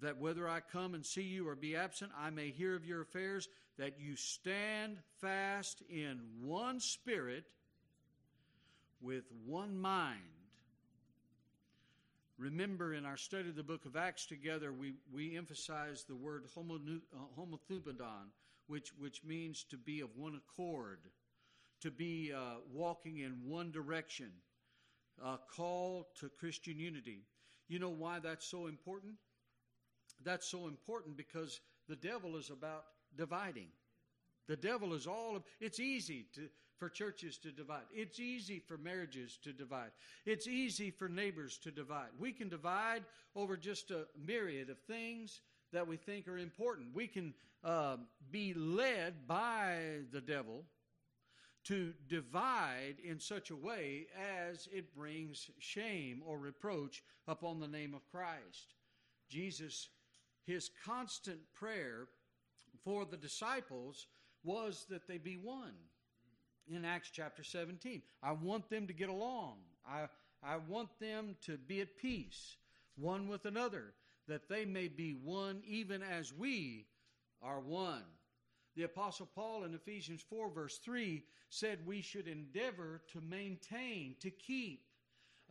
that 0.00 0.18
whether 0.18 0.48
I 0.48 0.60
come 0.60 0.94
and 0.94 1.04
see 1.04 1.22
you 1.22 1.48
or 1.48 1.54
be 1.54 1.76
absent, 1.76 2.10
I 2.18 2.30
may 2.30 2.50
hear 2.50 2.74
of 2.74 2.84
your 2.84 3.02
affairs, 3.02 3.48
that 3.78 3.98
you 3.98 4.16
stand 4.16 4.98
fast 5.20 5.82
in 5.88 6.20
one 6.40 6.80
spirit 6.80 7.44
with 9.00 9.24
one 9.46 9.76
mind. 9.78 10.20
Remember, 12.38 12.94
in 12.94 13.04
our 13.04 13.16
study 13.16 13.50
of 13.50 13.56
the 13.56 13.62
book 13.62 13.84
of 13.84 13.94
Acts 13.94 14.26
together, 14.26 14.72
we, 14.72 14.94
we 15.12 15.36
emphasize 15.36 16.04
the 16.04 16.16
word 16.16 16.44
homothumadon, 16.56 18.30
which, 18.72 18.90
which 18.98 19.22
means 19.22 19.64
to 19.64 19.76
be 19.76 20.00
of 20.00 20.08
one 20.16 20.34
accord, 20.34 21.00
to 21.82 21.90
be 21.90 22.32
uh, 22.34 22.54
walking 22.72 23.18
in 23.18 23.36
one 23.44 23.70
direction 23.70 24.30
uh, 25.22 25.36
call 25.54 26.08
to 26.18 26.30
Christian 26.30 26.78
unity. 26.78 27.26
You 27.68 27.78
know 27.78 27.90
why 27.90 28.18
that's 28.18 28.46
so 28.46 28.68
important? 28.68 29.12
That's 30.24 30.48
so 30.48 30.68
important 30.68 31.18
because 31.18 31.60
the 31.86 31.96
devil 31.96 32.34
is 32.36 32.48
about 32.48 32.84
dividing. 33.14 33.68
The 34.48 34.56
devil 34.56 34.94
is 34.94 35.06
all 35.06 35.36
of, 35.36 35.42
it's 35.60 35.78
easy 35.78 36.24
to, 36.34 36.48
for 36.78 36.88
churches 36.88 37.36
to 37.38 37.52
divide. 37.52 37.82
It's 37.92 38.20
easy 38.20 38.58
for 38.58 38.78
marriages 38.78 39.38
to 39.44 39.52
divide. 39.52 39.90
It's 40.24 40.46
easy 40.46 40.90
for 40.90 41.10
neighbors 41.10 41.58
to 41.58 41.70
divide. 41.70 42.08
We 42.18 42.32
can 42.32 42.48
divide 42.48 43.04
over 43.36 43.54
just 43.58 43.90
a 43.90 44.06
myriad 44.18 44.70
of 44.70 44.78
things 44.78 45.42
that 45.72 45.86
we 45.86 45.96
think 45.96 46.28
are 46.28 46.38
important. 46.38 46.94
We 46.94 47.06
can 47.06 47.34
uh, 47.64 47.96
be 48.30 48.54
led 48.54 49.26
by 49.26 50.00
the 50.12 50.20
devil 50.20 50.64
to 51.64 51.92
divide 52.08 52.96
in 53.04 53.20
such 53.20 53.50
a 53.50 53.56
way 53.56 54.06
as 54.50 54.68
it 54.72 54.94
brings 54.94 55.50
shame 55.58 56.22
or 56.26 56.38
reproach 56.38 57.02
upon 57.28 57.60
the 57.60 57.68
name 57.68 57.94
of 57.94 58.10
Christ. 58.10 58.74
Jesus, 59.28 59.88
his 60.44 60.70
constant 60.84 61.38
prayer 61.54 62.08
for 62.84 63.04
the 63.04 63.16
disciples 63.16 64.06
was 64.42 64.86
that 64.90 65.06
they 65.06 65.18
be 65.18 65.36
one. 65.36 65.74
In 66.68 66.84
Acts 66.84 67.10
chapter 67.12 67.44
17, 67.44 68.02
I 68.22 68.32
want 68.32 68.68
them 68.70 68.86
to 68.86 68.92
get 68.92 69.08
along. 69.08 69.58
I, 69.88 70.06
I 70.42 70.56
want 70.68 70.88
them 71.00 71.36
to 71.46 71.56
be 71.56 71.80
at 71.80 71.96
peace, 71.96 72.56
one 72.96 73.28
with 73.28 73.46
another, 73.46 73.94
that 74.28 74.48
they 74.48 74.64
may 74.64 74.88
be 74.88 75.12
one 75.12 75.62
even 75.66 76.02
as 76.02 76.32
we 76.32 76.86
are 77.42 77.60
one. 77.60 78.04
The 78.76 78.84
Apostle 78.84 79.28
Paul 79.34 79.64
in 79.64 79.74
Ephesians 79.74 80.22
4, 80.28 80.50
verse 80.50 80.78
3, 80.78 81.22
said 81.50 81.78
we 81.86 82.00
should 82.00 82.26
endeavor 82.26 83.02
to 83.12 83.20
maintain, 83.20 84.14
to 84.20 84.30
keep, 84.30 84.84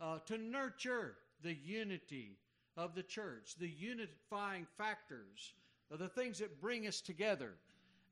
uh, 0.00 0.18
to 0.26 0.38
nurture 0.38 1.14
the 1.42 1.54
unity 1.54 2.38
of 2.76 2.94
the 2.94 3.02
church, 3.02 3.54
the 3.58 3.68
unifying 3.68 4.66
factors, 4.76 5.54
the 5.90 6.08
things 6.08 6.38
that 6.38 6.60
bring 6.60 6.86
us 6.86 7.00
together 7.00 7.52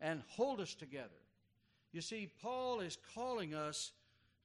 and 0.01 0.23
hold 0.29 0.61
us 0.61 0.75
together. 0.75 1.09
You 1.93 2.01
see, 2.01 2.31
Paul 2.41 2.81
is 2.81 2.99
calling 3.15 3.55
us 3.55 3.93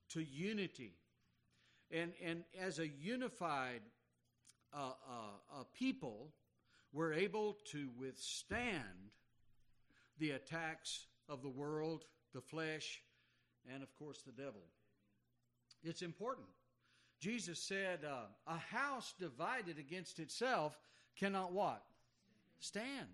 to 0.10 0.22
unity. 0.24 0.94
And, 1.92 2.14
and 2.24 2.44
as 2.60 2.80
a 2.80 2.88
unified 2.88 3.82
uh, 4.76 5.60
uh, 5.60 5.64
people, 5.74 6.34
we're 6.92 7.14
able 7.14 7.58
to 7.72 7.90
withstand 7.98 9.12
the 10.20 10.32
attacks 10.32 11.08
of 11.30 11.42
the 11.42 11.50
world, 11.50 12.06
the 12.34 12.42
flesh, 12.42 13.02
and 13.74 13.84
of 13.84 13.94
course 13.96 14.22
the 14.26 14.32
devil. 14.32 14.62
It's 15.84 16.02
important. 16.02 16.48
Jesus 17.20 17.60
said, 17.60 18.04
uh, 18.04 18.26
"A 18.48 18.58
house 18.58 19.14
divided 19.20 19.80
against 19.80 20.20
itself 20.20 20.78
cannot 21.16 21.54
what 21.54 21.84
stand. 22.60 23.08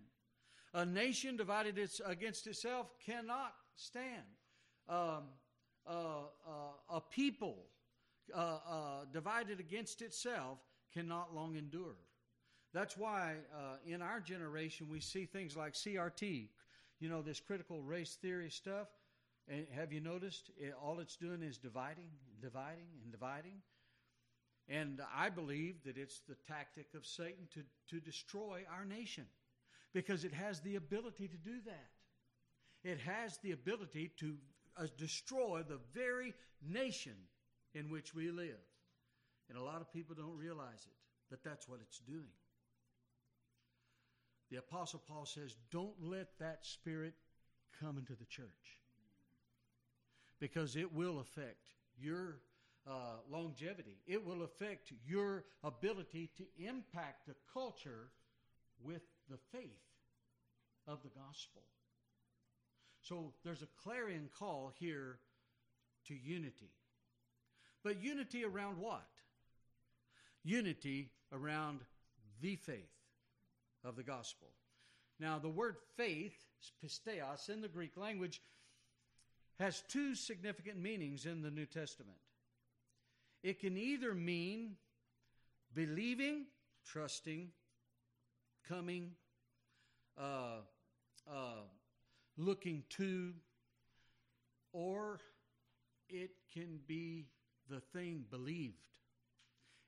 A 0.74 0.86
nation 0.86 1.36
divided 1.36 1.78
against 2.06 2.48
itself 2.48 2.88
cannot 3.06 3.54
stand. 3.76 4.24
Um, 4.88 5.24
uh, 5.88 6.24
uh, 6.48 6.96
a 6.96 7.02
people 7.02 7.66
uh, 8.34 8.38
uh, 8.38 9.06
divided 9.12 9.60
against 9.60 10.02
itself 10.02 10.60
cannot 10.94 11.34
long 11.36 11.56
endure. 11.56 11.96
That's 12.74 12.98
why 12.98 13.36
uh, 13.54 13.78
in 13.86 14.02
our 14.02 14.20
generation 14.20 14.88
we 14.90 15.02
see 15.02 15.26
things 15.26 15.58
like 15.58 15.74
CRT, 15.74 16.48
you 17.00 17.10
know, 17.10 17.22
this 17.22 17.40
critical 17.40 17.82
race 17.82 18.18
theory 18.22 18.50
stuff. 18.50 18.88
And 19.48 19.66
have 19.76 19.92
you 19.92 20.00
noticed 20.00 20.52
it, 20.58 20.74
all 20.82 21.00
it's 21.00 21.18
doing 21.18 21.42
is 21.42 21.58
dividing, 21.58 22.10
dividing, 22.42 22.88
and 23.04 23.12
dividing? 23.12 23.62
And 24.70 25.02
I 25.14 25.30
believe 25.30 25.84
that 25.84 25.98
it's 25.98 26.22
the 26.30 26.36
tactic 26.48 26.88
of 26.96 27.06
Satan 27.06 27.48
to, 27.56 27.64
to 27.90 28.00
destroy 28.00 28.64
our 28.74 28.86
nation 28.86 29.26
because 29.94 30.24
it 30.24 30.34
has 30.34 30.62
the 30.62 30.76
ability 30.76 31.28
to 31.28 31.38
do 31.38 31.60
that. 31.66 31.90
It 32.84 33.00
has 33.00 33.38
the 33.40 33.52
ability 33.52 34.12
to 34.20 34.36
uh, 34.78 34.86
destroy 34.98 35.64
the 35.68 35.80
very 35.94 36.34
nation 36.66 37.16
in 37.74 37.90
which 37.90 38.14
we 38.14 38.32
live. 38.32 38.60
And 39.52 39.60
a 39.60 39.64
lot 39.64 39.82
of 39.82 39.92
people 39.92 40.16
don't 40.16 40.38
realize 40.38 40.88
it, 40.88 40.96
but 41.30 41.44
that's 41.44 41.68
what 41.68 41.82
it's 41.82 42.00
doing. 42.00 42.32
the 44.50 44.58
Apostle 44.60 45.02
Paul 45.06 45.26
says, 45.26 45.58
don't 45.72 45.94
let 46.02 46.28
that 46.40 46.66
spirit 46.66 47.14
come 47.82 47.98
into 47.98 48.14
the 48.14 48.26
church 48.26 48.80
because 50.40 50.78
it 50.78 50.94
will 50.94 51.20
affect 51.20 51.68
your 52.00 52.38
uh, 52.88 53.18
longevity. 53.30 53.98
It 54.08 54.26
will 54.26 54.44
affect 54.44 54.94
your 55.06 55.44
ability 55.66 56.32
to 56.38 56.46
impact 56.58 57.28
the 57.28 57.36
culture 57.54 58.10
with 58.82 59.02
the 59.30 59.38
faith 59.52 59.84
of 60.88 61.04
the 61.04 61.10
gospel. 61.10 61.62
So 63.02 63.34
there's 63.44 63.64
a 63.64 63.68
clarion 63.84 64.30
call 64.40 64.72
here 64.80 65.20
to 66.08 66.14
unity. 66.14 66.72
But 67.84 68.02
unity 68.02 68.46
around 68.46 68.78
what? 68.78 69.11
Unity 70.44 71.10
around 71.32 71.82
the 72.42 72.56
faith 72.56 72.92
of 73.84 73.96
the 73.96 74.04
gospel. 74.04 74.48
Now, 75.20 75.38
the 75.38 75.50
word 75.50 75.76
faith, 75.96 76.34
pisteos, 76.84 77.50
in 77.50 77.62
the 77.62 77.68
Greek 77.68 77.96
language, 77.96 78.42
has 79.60 79.84
two 79.88 80.16
significant 80.16 80.82
meanings 80.82 81.26
in 81.26 81.42
the 81.42 81.52
New 81.52 81.68
Testament. 81.68 82.18
It 83.44 83.60
can 83.60 83.78
either 83.78 84.14
mean 84.14 84.76
believing, 85.74 86.46
trusting, 86.86 87.50
coming, 88.68 89.12
uh, 90.20 90.62
uh, 91.32 91.62
looking 92.38 92.84
to, 92.90 93.34
or 94.74 95.20
it 96.10 96.32
can 96.54 96.80
be 96.88 97.28
the 97.70 97.80
thing 97.80 98.26
believed. 98.30 98.88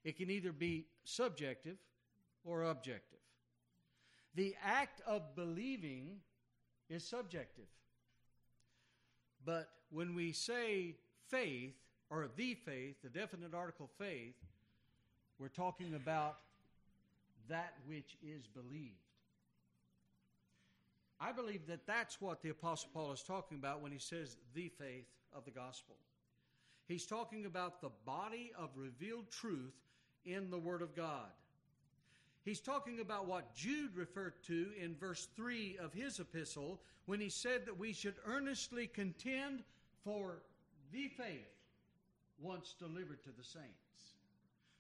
It 0.03 0.17
can 0.17 0.29
either 0.29 0.51
be 0.51 0.85
subjective 1.03 1.77
or 2.43 2.63
objective. 2.63 3.19
The 4.35 4.55
act 4.63 5.01
of 5.07 5.35
believing 5.35 6.17
is 6.89 7.07
subjective. 7.07 7.67
But 9.45 9.69
when 9.89 10.15
we 10.15 10.31
say 10.31 10.95
faith, 11.29 11.73
or 12.09 12.29
the 12.35 12.53
faith, 12.53 12.95
the 13.01 13.09
definite 13.09 13.53
article 13.53 13.89
faith, 13.97 14.35
we're 15.39 15.47
talking 15.47 15.95
about 15.95 16.37
that 17.49 17.73
which 17.87 18.17
is 18.21 18.45
believed. 18.47 18.95
I 21.19 21.31
believe 21.31 21.67
that 21.67 21.87
that's 21.87 22.19
what 22.21 22.41
the 22.41 22.49
Apostle 22.49 22.89
Paul 22.93 23.13
is 23.13 23.23
talking 23.23 23.57
about 23.57 23.81
when 23.81 23.91
he 23.91 23.97
says 23.97 24.37
the 24.53 24.69
faith 24.77 25.07
of 25.35 25.45
the 25.45 25.51
gospel. 25.51 25.95
He's 26.85 27.05
talking 27.05 27.45
about 27.45 27.81
the 27.81 27.91
body 28.05 28.51
of 28.57 28.69
revealed 28.75 29.31
truth 29.31 29.73
in 30.25 30.49
the 30.49 30.57
Word 30.57 30.81
of 30.81 30.95
God. 30.95 31.29
He's 32.43 32.59
talking 32.59 32.99
about 32.99 33.27
what 33.27 33.55
Jude 33.55 33.95
referred 33.95 34.43
to 34.47 34.67
in 34.81 34.95
verse 34.95 35.29
3 35.35 35.77
of 35.81 35.93
his 35.93 36.19
epistle 36.19 36.81
when 37.05 37.19
he 37.19 37.29
said 37.29 37.65
that 37.65 37.77
we 37.77 37.93
should 37.93 38.15
earnestly 38.25 38.87
contend 38.87 39.63
for 40.03 40.43
the 40.91 41.07
faith 41.07 41.47
once 42.39 42.75
delivered 42.77 43.23
to 43.23 43.29
the 43.29 43.43
saints. 43.43 44.15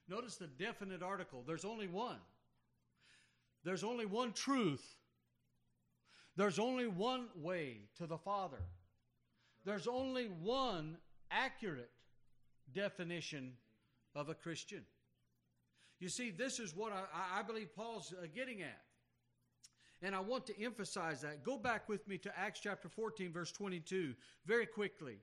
Notice 0.09 0.35
the 0.35 0.47
definite 0.47 1.01
article. 1.01 1.43
There's 1.47 1.63
only 1.63 1.87
one. 1.87 2.17
There's 3.63 3.83
only 3.83 4.05
one 4.05 4.33
truth. 4.33 4.95
There's 6.35 6.59
only 6.59 6.87
one 6.87 7.27
way 7.35 7.77
to 7.97 8.07
the 8.07 8.17
Father. 8.17 8.61
There's 9.63 9.87
only 9.87 10.25
one 10.25 10.97
accurate 11.31 11.91
definition 12.73 13.53
of 14.15 14.27
a 14.27 14.33
Christian. 14.33 14.83
You 16.03 16.09
see, 16.09 16.31
this 16.31 16.59
is 16.59 16.75
what 16.75 16.91
I, 16.91 17.39
I 17.39 17.43
believe 17.43 17.73
Paul's 17.73 18.13
uh, 18.21 18.25
getting 18.35 18.61
at. 18.61 18.81
And 20.01 20.13
I 20.13 20.19
want 20.19 20.45
to 20.47 20.61
emphasize 20.61 21.21
that. 21.21 21.45
Go 21.45 21.57
back 21.57 21.87
with 21.87 22.05
me 22.09 22.17
to 22.17 22.37
Acts 22.37 22.59
chapter 22.59 22.89
14, 22.89 23.31
verse 23.31 23.53
22, 23.53 24.13
very 24.45 24.65
quickly. 24.65 25.19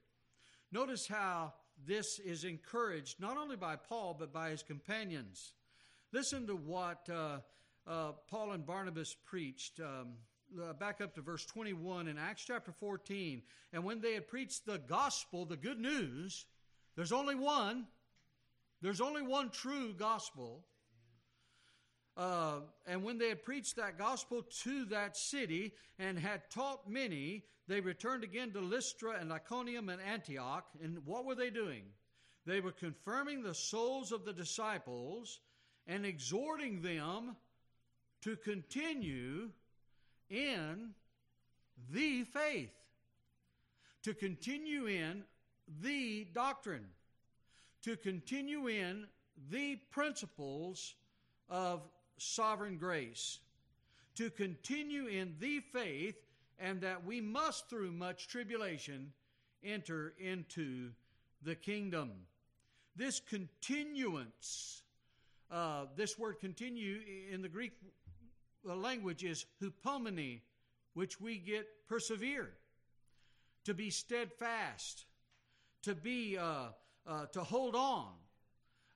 Notice 0.73 1.07
how 1.07 1.53
this 1.87 2.19
is 2.19 2.45
encouraged 2.45 3.21
not 3.21 3.37
only 3.37 3.57
by 3.57 3.77
Paul, 3.77 4.17
but 4.19 4.33
by 4.33 4.49
his 4.49 4.63
companions. 4.63 5.53
Listen 6.15 6.47
to 6.47 6.57
what 6.57 7.07
uh, 7.13 7.41
uh, 7.87 8.13
Paul 8.31 8.53
and 8.53 8.65
Barnabas 8.65 9.15
preached. 9.27 9.81
Um, 9.81 10.13
uh, 10.59 10.73
back 10.73 11.03
up 11.03 11.15
to 11.15 11.21
verse 11.21 11.45
21 11.45 12.09
in 12.09 12.17
Acts 12.17 12.45
chapter 12.47 12.73
14. 12.73 13.43
And 13.75 13.85
when 13.85 14.01
they 14.01 14.15
had 14.15 14.29
preached 14.29 14.65
the 14.65 14.79
gospel, 14.79 15.45
the 15.45 15.59
good 15.59 15.79
news, 15.79 16.47
there's 16.97 17.13
only 17.13 17.35
one, 17.35 17.85
there's 18.81 19.03
only 19.03 19.21
one 19.21 19.51
true 19.51 19.93
gospel. 19.93 20.65
Uh, 22.21 22.61
and 22.87 23.03
when 23.03 23.17
they 23.17 23.31
had 23.31 23.43
preached 23.43 23.77
that 23.77 23.97
gospel 23.97 24.43
to 24.43 24.85
that 24.85 25.17
city 25.17 25.73
and 25.99 26.19
had 26.19 26.43
taught 26.51 26.87
many, 26.87 27.43
they 27.67 27.81
returned 27.81 28.23
again 28.23 28.53
to 28.53 28.61
Lystra 28.61 29.17
and 29.19 29.33
Iconium 29.33 29.89
and 29.89 30.03
Antioch. 30.03 30.67
And 30.85 30.99
what 31.07 31.25
were 31.25 31.35
they 31.35 31.49
doing? 31.49 31.85
They 32.45 32.61
were 32.61 32.73
confirming 32.73 33.43
the 33.43 33.55
souls 33.55 34.13
of 34.13 34.27
the 34.27 34.35
disciples 34.35 35.41
and 35.87 36.05
exhorting 36.05 36.83
them 36.83 37.37
to 38.21 38.37
continue 38.37 39.49
in 40.29 40.91
the 41.91 42.25
faith, 42.25 42.75
to 44.03 44.13
continue 44.13 44.85
in 44.85 45.25
the 45.81 46.27
doctrine, 46.35 46.85
to 47.85 47.97
continue 47.97 48.67
in 48.67 49.07
the 49.51 49.77
principles 49.91 50.97
of 51.49 51.81
sovereign 52.21 52.77
grace, 52.77 53.39
to 54.17 54.31
continue 54.31 55.07
in 55.07 55.35
the 55.39 55.61
faith, 55.73 56.17
and 56.59 56.81
that 56.83 57.05
we 57.05 57.21
must, 57.21 57.69
through 57.71 57.91
much 57.93 58.29
tribulation, 58.29 59.13
enter 59.65 60.15
into 60.19 60.91
the 61.43 61.55
kingdom. 61.55 62.11
This 62.97 63.21
continuance, 63.21 64.83
uh, 65.51 65.87
this 65.97 66.19
word 66.19 66.41
continue 66.41 66.99
in 67.33 67.41
the 67.41 67.49
Greek 67.49 67.73
language 68.65 69.25
is 69.25 69.47
hupomene, 69.63 70.41
which 70.95 71.21
we 71.21 71.39
get 71.39 71.67
persevere, 71.89 72.51
to 73.65 73.73
be 73.73 73.91
steadfast, 73.91 75.07
to 75.83 75.95
be 75.95 76.37
uh, 76.37 76.69
uh, 77.07 77.27
to 77.27 77.43
hold 77.43 77.75
on 77.75 78.13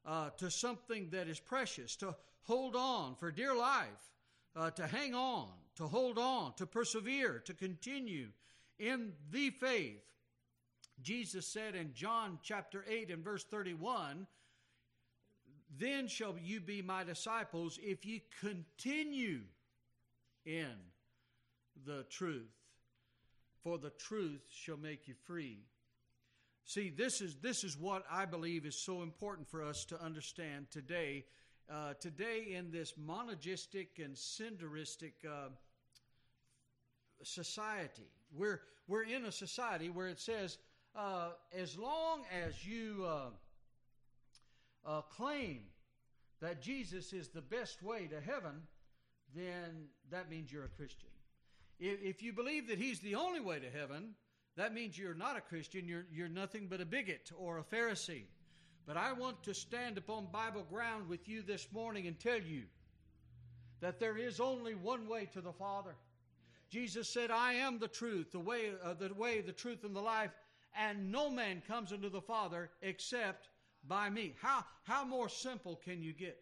uh, 0.06 0.30
to 0.36 0.50
something 0.50 1.08
that 1.10 1.28
is 1.28 1.40
precious, 1.40 1.96
to 1.96 2.14
hold 2.44 2.76
on 2.76 3.14
for 3.16 3.30
dear 3.30 3.54
life, 3.54 3.88
uh, 4.56 4.70
to 4.70 4.86
hang 4.86 5.14
on, 5.14 5.48
to 5.76 5.86
hold 5.86 6.18
on, 6.18 6.54
to 6.54 6.66
persevere, 6.66 7.40
to 7.40 7.54
continue 7.54 8.28
in 8.78 9.12
the 9.30 9.50
faith. 9.50 10.02
Jesus 11.02 11.46
said 11.46 11.74
in 11.74 11.92
John 11.92 12.38
chapter 12.42 12.84
8 12.88 13.10
and 13.10 13.24
verse 13.24 13.44
31, 13.44 14.26
Then 15.76 16.06
shall 16.06 16.36
you 16.40 16.60
be 16.60 16.82
my 16.82 17.04
disciples 17.04 17.78
if 17.82 18.06
you 18.06 18.20
continue 18.40 19.40
in 20.46 20.74
the 21.86 22.04
truth, 22.10 22.52
for 23.62 23.78
the 23.78 23.90
truth 23.90 24.42
shall 24.50 24.76
make 24.76 25.08
you 25.08 25.14
free. 25.24 25.58
See, 26.66 26.90
this 26.90 27.20
is, 27.20 27.36
this 27.36 27.62
is 27.62 27.76
what 27.76 28.04
I 28.10 28.24
believe 28.24 28.64
is 28.64 28.76
so 28.76 29.02
important 29.02 29.48
for 29.48 29.62
us 29.62 29.84
to 29.86 30.02
understand 30.02 30.70
today. 30.70 31.24
Uh, 31.70 31.94
today, 31.98 32.54
in 32.54 32.70
this 32.70 32.92
monogistic 32.92 33.86
and 33.98 34.14
synderistic 34.14 35.12
uh, 35.26 35.48
society, 37.22 38.10
we're, 38.36 38.60
we're 38.86 39.04
in 39.04 39.24
a 39.24 39.32
society 39.32 39.88
where 39.88 40.08
it 40.08 40.20
says, 40.20 40.58
uh, 40.94 41.30
as 41.56 41.78
long 41.78 42.20
as 42.46 42.66
you 42.66 43.06
uh, 43.06 43.30
uh, 44.86 45.00
claim 45.02 45.60
that 46.42 46.60
Jesus 46.60 47.14
is 47.14 47.28
the 47.28 47.40
best 47.40 47.82
way 47.82 48.06
to 48.08 48.20
heaven, 48.20 48.62
then 49.34 49.86
that 50.10 50.28
means 50.28 50.52
you're 50.52 50.66
a 50.66 50.68
Christian. 50.68 51.08
If, 51.80 52.02
if 52.02 52.22
you 52.22 52.34
believe 52.34 52.68
that 52.68 52.78
He's 52.78 53.00
the 53.00 53.14
only 53.14 53.40
way 53.40 53.58
to 53.58 53.70
heaven, 53.70 54.10
that 54.56 54.74
means 54.74 54.98
you're 54.98 55.14
not 55.14 55.38
a 55.38 55.40
Christian, 55.40 55.88
you're, 55.88 56.04
you're 56.12 56.28
nothing 56.28 56.66
but 56.68 56.82
a 56.82 56.86
bigot 56.86 57.32
or 57.34 57.56
a 57.56 57.64
Pharisee. 57.64 58.24
But 58.86 58.96
I 58.96 59.12
want 59.12 59.42
to 59.44 59.54
stand 59.54 59.96
upon 59.96 60.26
Bible 60.32 60.66
ground 60.70 61.08
with 61.08 61.28
you 61.28 61.42
this 61.42 61.68
morning 61.72 62.06
and 62.06 62.18
tell 62.18 62.40
you 62.40 62.64
that 63.80 63.98
there 63.98 64.18
is 64.18 64.40
only 64.40 64.74
one 64.74 65.08
way 65.08 65.28
to 65.32 65.40
the 65.40 65.52
Father. 65.52 65.94
Jesus 66.70 67.08
said, 67.08 67.30
I 67.30 67.54
am 67.54 67.78
the 67.78 67.88
truth, 67.88 68.32
the 68.32 68.40
way, 68.40 68.72
uh, 68.82 68.94
the 68.94 69.12
way, 69.14 69.40
the 69.40 69.52
truth, 69.52 69.84
and 69.84 69.94
the 69.94 70.00
life, 70.00 70.32
and 70.78 71.10
no 71.10 71.30
man 71.30 71.62
comes 71.66 71.92
unto 71.92 72.10
the 72.10 72.20
Father 72.20 72.70
except 72.82 73.48
by 73.86 74.10
me. 74.10 74.34
How, 74.40 74.64
how 74.82 75.04
more 75.04 75.28
simple 75.28 75.80
can 75.84 76.02
you 76.02 76.12
get? 76.12 76.38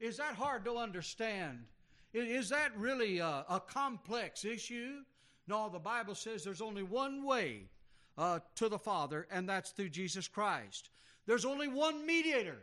Is 0.00 0.16
that 0.18 0.34
hard 0.34 0.64
to 0.66 0.76
understand? 0.76 1.64
Is 2.12 2.48
that 2.50 2.76
really 2.78 3.18
a, 3.18 3.44
a 3.48 3.60
complex 3.66 4.44
issue? 4.44 5.00
No, 5.46 5.68
the 5.68 5.78
Bible 5.78 6.14
says 6.14 6.44
there's 6.44 6.62
only 6.62 6.82
one 6.82 7.24
way 7.24 7.64
uh, 8.16 8.38
to 8.56 8.68
the 8.68 8.78
Father, 8.78 9.26
and 9.30 9.48
that's 9.48 9.70
through 9.70 9.88
Jesus 9.90 10.28
Christ. 10.28 10.90
There's 11.26 11.44
only 11.44 11.68
one 11.68 12.06
mediator 12.06 12.58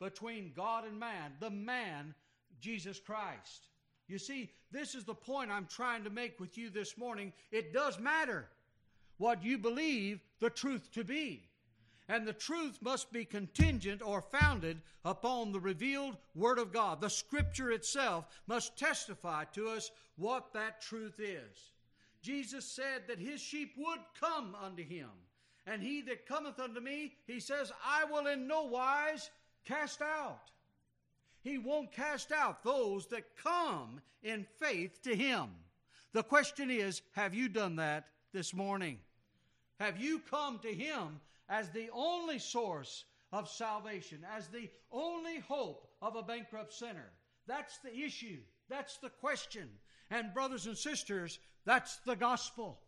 between 0.00 0.52
God 0.54 0.84
and 0.86 0.98
man, 0.98 1.32
the 1.40 1.50
man, 1.50 2.14
Jesus 2.60 2.98
Christ. 2.98 3.68
You 4.06 4.18
see, 4.18 4.50
this 4.70 4.94
is 4.94 5.04
the 5.04 5.14
point 5.14 5.50
I'm 5.50 5.66
trying 5.66 6.04
to 6.04 6.10
make 6.10 6.38
with 6.38 6.58
you 6.58 6.70
this 6.70 6.98
morning. 6.98 7.32
It 7.50 7.72
does 7.72 7.98
matter 7.98 8.48
what 9.18 9.44
you 9.44 9.58
believe 9.58 10.20
the 10.40 10.50
truth 10.50 10.90
to 10.92 11.04
be. 11.04 11.48
And 12.08 12.26
the 12.26 12.34
truth 12.34 12.78
must 12.82 13.10
be 13.12 13.24
contingent 13.24 14.02
or 14.02 14.20
founded 14.20 14.82
upon 15.06 15.52
the 15.52 15.60
revealed 15.60 16.18
Word 16.34 16.58
of 16.58 16.70
God. 16.70 17.00
The 17.00 17.08
Scripture 17.08 17.70
itself 17.70 18.26
must 18.46 18.76
testify 18.76 19.44
to 19.54 19.68
us 19.70 19.90
what 20.16 20.52
that 20.52 20.82
truth 20.82 21.18
is. 21.18 21.72
Jesus 22.20 22.66
said 22.66 23.02
that 23.08 23.18
his 23.18 23.40
sheep 23.40 23.72
would 23.78 24.00
come 24.20 24.54
unto 24.62 24.84
him. 24.84 25.08
And 25.66 25.82
he 25.82 26.02
that 26.02 26.26
cometh 26.26 26.58
unto 26.58 26.80
me, 26.80 27.14
he 27.26 27.40
says, 27.40 27.72
I 27.84 28.04
will 28.04 28.26
in 28.26 28.46
no 28.46 28.64
wise 28.64 29.30
cast 29.64 30.02
out. 30.02 30.50
He 31.44 31.58
won't 31.58 31.92
cast 31.92 32.32
out 32.32 32.64
those 32.64 33.06
that 33.08 33.36
come 33.36 34.00
in 34.22 34.46
faith 34.58 35.02
to 35.02 35.14
Him. 35.14 35.50
The 36.12 36.22
question 36.22 36.70
is 36.70 37.02
have 37.12 37.34
you 37.34 37.48
done 37.48 37.76
that 37.76 38.06
this 38.32 38.54
morning? 38.54 38.98
Have 39.78 40.00
you 40.00 40.20
come 40.30 40.58
to 40.60 40.72
Him 40.72 41.20
as 41.48 41.68
the 41.68 41.90
only 41.92 42.38
source 42.38 43.04
of 43.30 43.48
salvation, 43.48 44.20
as 44.34 44.48
the 44.48 44.70
only 44.90 45.40
hope 45.40 45.86
of 46.00 46.16
a 46.16 46.22
bankrupt 46.22 46.72
sinner? 46.72 47.10
That's 47.46 47.78
the 47.78 47.94
issue. 47.94 48.38
That's 48.70 48.96
the 48.96 49.10
question. 49.10 49.68
And, 50.10 50.32
brothers 50.32 50.66
and 50.66 50.78
sisters, 50.78 51.38
that's 51.66 51.98
the 52.06 52.16
gospel. 52.16 52.78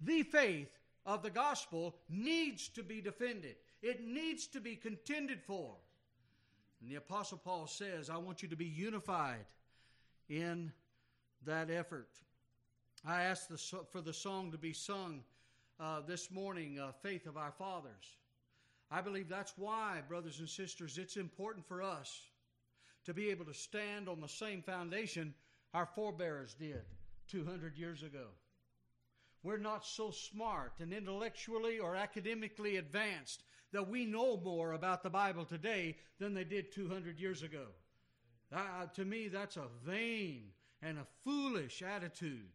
The 0.00 0.24
faith 0.24 0.70
of 1.06 1.22
the 1.22 1.30
gospel 1.30 1.96
needs 2.08 2.68
to 2.70 2.82
be 2.82 3.00
defended, 3.00 3.56
it 3.82 4.04
needs 4.04 4.46
to 4.48 4.60
be 4.60 4.76
contended 4.76 5.40
for. 5.42 5.76
And 6.80 6.90
the 6.90 6.96
Apostle 6.96 7.40
Paul 7.42 7.66
says, 7.66 8.10
I 8.10 8.18
want 8.18 8.42
you 8.42 8.48
to 8.48 8.56
be 8.56 8.66
unified 8.66 9.46
in 10.28 10.72
that 11.44 11.70
effort. 11.70 12.10
I 13.06 13.22
asked 13.22 13.48
the, 13.48 13.58
for 13.90 14.00
the 14.00 14.12
song 14.12 14.50
to 14.52 14.58
be 14.58 14.72
sung 14.72 15.22
uh, 15.78 16.00
this 16.06 16.30
morning, 16.30 16.78
uh, 16.78 16.92
Faith 17.02 17.26
of 17.26 17.36
Our 17.36 17.52
Fathers. 17.52 18.16
I 18.90 19.00
believe 19.00 19.28
that's 19.28 19.54
why, 19.56 20.00
brothers 20.08 20.40
and 20.40 20.48
sisters, 20.48 20.98
it's 20.98 21.16
important 21.16 21.66
for 21.66 21.82
us 21.82 22.22
to 23.04 23.14
be 23.14 23.30
able 23.30 23.44
to 23.44 23.54
stand 23.54 24.08
on 24.08 24.20
the 24.20 24.28
same 24.28 24.62
foundation 24.62 25.34
our 25.74 25.86
forebears 25.86 26.54
did 26.54 26.82
200 27.28 27.76
years 27.76 28.02
ago. 28.02 28.26
We're 29.46 29.58
not 29.58 29.86
so 29.86 30.10
smart 30.10 30.72
and 30.80 30.92
intellectually 30.92 31.78
or 31.78 31.94
academically 31.94 32.78
advanced 32.78 33.44
that 33.72 33.88
we 33.88 34.04
know 34.04 34.36
more 34.38 34.72
about 34.72 35.04
the 35.04 35.10
Bible 35.10 35.44
today 35.44 35.98
than 36.18 36.34
they 36.34 36.42
did 36.42 36.72
200 36.72 37.20
years 37.20 37.44
ago. 37.44 37.66
Uh, 38.52 38.86
to 38.94 39.04
me, 39.04 39.28
that's 39.28 39.56
a 39.56 39.68
vain 39.84 40.46
and 40.82 40.98
a 40.98 41.06
foolish 41.22 41.80
attitude. 41.80 42.48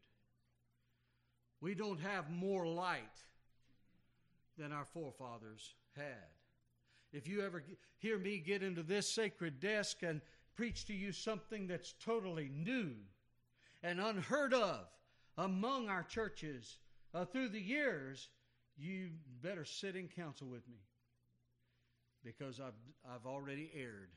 We 1.62 1.76
don't 1.76 2.02
have 2.02 2.30
more 2.30 2.68
light 2.68 3.24
than 4.58 4.74
our 4.74 4.84
forefathers 4.84 5.74
had. 5.96 6.28
If 7.14 7.26
you 7.26 7.42
ever 7.42 7.64
hear 8.00 8.18
me 8.20 8.38
get 8.40 8.64
into 8.64 8.84
this 8.84 9.10
sacred 9.10 9.62
desk 9.62 10.04
and 10.04 10.20
preach 10.58 10.84
to 10.88 10.94
you 10.94 11.14
something 11.14 11.68
that's 11.68 11.94
totally 12.04 12.52
new 12.54 12.96
and 13.82 14.02
unheard 14.02 14.54
of 14.54 14.88
among 15.42 15.90
our 15.90 16.04
churches 16.04 16.78
uh, 17.14 17.26
through 17.26 17.50
the 17.50 17.60
years, 17.60 18.30
you 18.78 19.10
better 19.42 19.66
sit 19.66 19.96
in 19.96 20.08
council 20.08 20.48
with 20.48 20.68
me 20.68 20.78
because 22.24 22.60
I've, 22.60 22.74
I've 23.12 23.26
already 23.26 23.72
erred. 23.76 24.10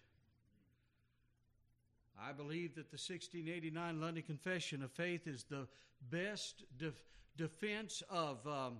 I 2.22 2.32
believe 2.32 2.74
that 2.76 2.90
the 2.90 2.96
1689 2.96 4.00
London 4.00 4.22
Confession 4.22 4.82
of 4.82 4.92
Faith 4.92 5.26
is 5.26 5.44
the 5.44 5.66
best 6.10 6.62
def- 6.78 7.02
defense 7.36 8.02
of 8.08 8.46
um, 8.46 8.76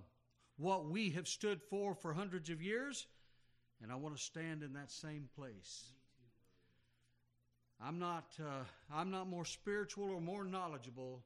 what 0.57 0.87
we 0.87 1.09
have 1.09 1.27
stood 1.27 1.61
for 1.61 1.95
for 1.95 2.13
hundreds 2.13 2.49
of 2.49 2.61
years, 2.61 3.07
and 3.81 3.91
I 3.91 3.95
want 3.95 4.15
to 4.15 4.21
stand 4.21 4.63
in 4.63 4.73
that 4.73 4.91
same 4.91 5.27
place. 5.35 5.83
I'm 7.83 7.99
not, 7.99 8.33
uh, 8.39 8.63
I'm 8.93 9.11
not 9.11 9.27
more 9.27 9.43
spiritual 9.43 10.11
or 10.11 10.21
more 10.21 10.45
knowledgeable 10.45 11.23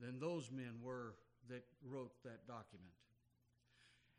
than 0.00 0.18
those 0.18 0.50
men 0.50 0.74
were 0.82 1.14
that 1.48 1.64
wrote 1.84 2.12
that 2.24 2.46
document. 2.46 2.92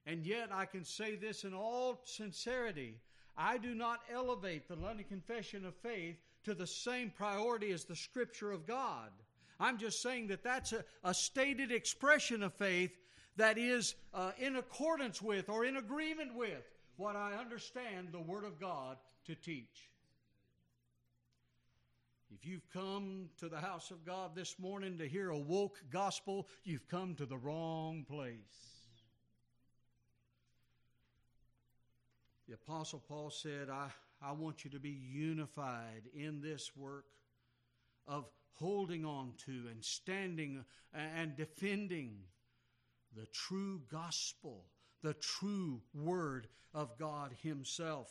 And 0.05 0.25
yet, 0.25 0.49
I 0.51 0.65
can 0.65 0.83
say 0.83 1.15
this 1.15 1.43
in 1.43 1.53
all 1.53 2.01
sincerity 2.05 2.95
I 3.37 3.57
do 3.57 3.73
not 3.73 4.01
elevate 4.13 4.67
the 4.67 4.75
London 4.75 5.05
Confession 5.07 5.65
of 5.65 5.75
Faith 5.75 6.17
to 6.43 6.53
the 6.53 6.67
same 6.67 7.11
priority 7.11 7.71
as 7.71 7.85
the 7.85 7.95
Scripture 7.95 8.51
of 8.51 8.67
God. 8.67 9.09
I'm 9.59 9.77
just 9.77 10.01
saying 10.01 10.27
that 10.27 10.43
that's 10.43 10.73
a, 10.73 10.83
a 11.03 11.13
stated 11.13 11.71
expression 11.71 12.43
of 12.43 12.53
faith 12.53 12.91
that 13.37 13.57
is 13.57 13.95
uh, 14.13 14.31
in 14.37 14.55
accordance 14.57 15.21
with 15.21 15.49
or 15.49 15.65
in 15.65 15.77
agreement 15.77 16.35
with 16.35 16.63
what 16.97 17.15
I 17.15 17.33
understand 17.33 18.09
the 18.11 18.19
Word 18.19 18.43
of 18.43 18.59
God 18.59 18.97
to 19.25 19.35
teach. 19.35 19.90
If 22.33 22.45
you've 22.45 22.69
come 22.71 23.29
to 23.39 23.49
the 23.49 23.59
house 23.59 23.91
of 23.91 24.05
God 24.05 24.35
this 24.35 24.57
morning 24.57 24.97
to 24.99 25.07
hear 25.07 25.31
a 25.31 25.37
woke 25.37 25.83
gospel, 25.91 26.47
you've 26.63 26.87
come 26.87 27.13
to 27.15 27.25
the 27.25 27.37
wrong 27.37 28.05
place. 28.07 28.87
The 32.47 32.53
Apostle 32.53 33.03
Paul 33.05 33.31
said, 33.31 33.69
I, 33.69 33.89
I 34.21 34.31
want 34.31 34.63
you 34.63 34.71
to 34.71 34.79
be 34.79 34.89
unified 34.89 36.03
in 36.15 36.41
this 36.41 36.71
work 36.75 37.05
of 38.07 38.29
holding 38.53 39.03
on 39.03 39.33
to 39.45 39.67
and 39.69 39.83
standing 39.83 40.63
and 40.93 41.35
defending 41.35 42.13
the 43.13 43.25
true 43.33 43.81
gospel, 43.91 44.65
the 45.03 45.15
true 45.15 45.81
word 45.93 46.47
of 46.73 46.97
God 46.97 47.35
Himself. 47.41 48.09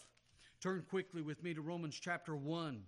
Turn 0.60 0.84
quickly 0.90 1.22
with 1.22 1.42
me 1.42 1.54
to 1.54 1.62
Romans 1.62 1.98
chapter 1.98 2.36
1. 2.36 2.82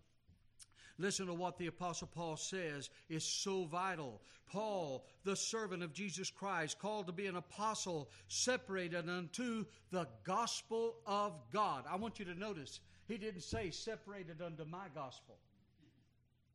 Listen 0.99 1.27
to 1.27 1.35
what 1.35 1.59
the 1.59 1.67
Apostle 1.67 2.09
Paul 2.15 2.37
says 2.37 2.91
is 3.09 3.25
so 3.25 3.65
vital. 3.65 4.21
Paul, 4.47 5.07
the 5.25 5.35
servant 5.35 5.83
of 5.83 5.93
Jesus 5.93 6.31
Christ, 6.31 6.79
called 6.79 7.07
to 7.07 7.13
be 7.13 7.27
an 7.27 7.37
apostle, 7.37 8.11
separated 8.29 9.09
unto 9.09 9.65
the 9.91 10.07
gospel 10.25 10.97
of 11.07 11.33
God. 11.53 11.85
I 11.91 11.97
want 11.97 12.19
you 12.19 12.27
to 12.27 12.35
notice, 12.35 12.81
he 13.09 13.17
didn't 13.17 13.43
say 13.43 13.71
separated 13.71 14.43
unto 14.43 14.65
my 14.65 14.87
gospel. 14.95 15.37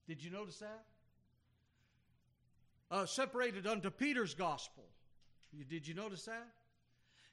Did 0.07 0.23
you 0.23 0.29
notice 0.29 0.59
that? 0.59 0.83
Uh, 2.89 3.05
separated 3.05 3.67
unto 3.67 3.89
Peter's 3.89 4.33
gospel. 4.33 4.83
Did 5.69 5.87
you 5.87 5.93
notice 5.93 6.25
that? 6.25 6.47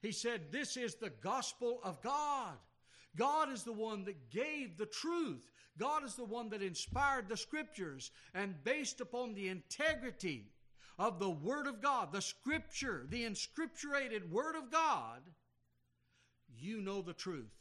He 0.00 0.12
said, 0.12 0.50
This 0.50 0.76
is 0.76 0.96
the 0.96 1.10
gospel 1.22 1.80
of 1.84 2.02
God. 2.02 2.56
God 3.16 3.53
is 3.53 3.62
the 3.62 3.72
one 3.72 4.05
that 4.05 4.31
gave 4.31 4.77
the 4.77 4.87
truth. 4.87 5.50
God 5.79 6.05
is 6.05 6.14
the 6.14 6.24
one 6.24 6.50
that 6.50 6.62
inspired 6.62 7.29
the 7.29 7.37
scriptures 7.37 8.11
and 8.35 8.62
based 8.64 9.00
upon 9.00 9.35
the 9.35 9.48
integrity 9.48 10.46
of 10.98 11.18
the 11.18 11.31
Word 11.31 11.66
of 11.66 11.83
God, 11.83 12.12
the 12.12 12.22
scripture, 12.22 13.07
the 13.09 13.24
inscripturated 13.24 14.31
Word 14.31 14.55
of 14.57 14.70
God, 14.70 15.22
you 16.57 16.81
know 16.81 17.03
the 17.03 17.12
truth. 17.12 17.53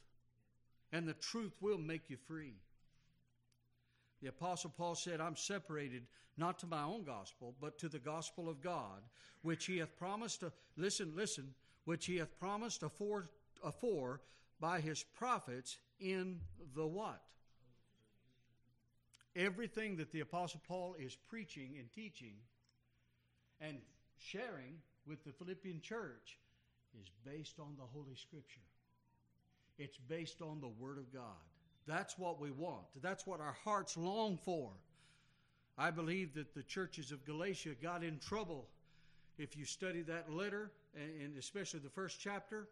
And 0.91 1.07
the 1.07 1.13
truth 1.13 1.53
will 1.59 1.79
make 1.79 2.09
you 2.09 2.17
free. 2.17 2.53
The 4.21 4.29
Apostle 4.29 4.71
Paul 4.77 4.95
said, 4.95 5.19
I'm 5.19 5.35
separated 5.35 6.03
not 6.37 6.59
to 6.59 6.67
my 6.67 6.83
own 6.83 7.03
gospel, 7.03 7.55
but 7.59 7.77
to 7.79 7.89
the 7.89 7.99
gospel 7.99 8.47
of 8.47 8.61
God, 8.61 9.01
which 9.41 9.65
he 9.65 9.79
hath 9.79 9.97
promised 9.97 10.41
to, 10.41 10.51
listen, 10.77 11.13
listen, 11.15 11.53
which 11.85 12.05
he 12.05 12.17
hath 12.17 12.39
promised 12.39 12.83
afore, 12.83 13.25
afore 13.63 14.21
by 14.63 14.79
his 14.79 15.03
prophets 15.03 15.77
in 15.99 16.39
the 16.73 16.87
what? 16.87 17.21
Everything 19.35 19.97
that 19.97 20.09
the 20.13 20.21
Apostle 20.21 20.61
Paul 20.65 20.95
is 20.97 21.17
preaching 21.27 21.75
and 21.77 21.91
teaching 21.91 22.35
and 23.59 23.77
sharing 24.17 24.77
with 25.05 25.21
the 25.25 25.33
Philippian 25.33 25.81
church 25.81 26.39
is 26.97 27.09
based 27.25 27.59
on 27.59 27.75
the 27.75 27.83
Holy 27.93 28.15
Scripture. 28.15 28.61
It's 29.77 29.97
based 29.97 30.41
on 30.41 30.61
the 30.61 30.69
Word 30.69 30.97
of 30.97 31.11
God. 31.11 31.43
That's 31.85 32.17
what 32.17 32.39
we 32.39 32.51
want. 32.51 32.85
That's 33.01 33.27
what 33.27 33.41
our 33.41 33.57
hearts 33.65 33.97
long 33.97 34.39
for. 34.45 34.69
I 35.77 35.91
believe 35.91 36.35
that 36.35 36.53
the 36.55 36.63
churches 36.63 37.11
of 37.11 37.25
Galatia 37.25 37.75
got 37.81 38.01
in 38.01 38.17
trouble. 38.17 38.69
If 39.37 39.57
you 39.57 39.65
study 39.65 40.03
that 40.03 40.31
letter, 40.31 40.71
and 40.95 41.37
especially 41.37 41.81
the 41.81 41.89
first 41.89 42.21
chapter, 42.21 42.69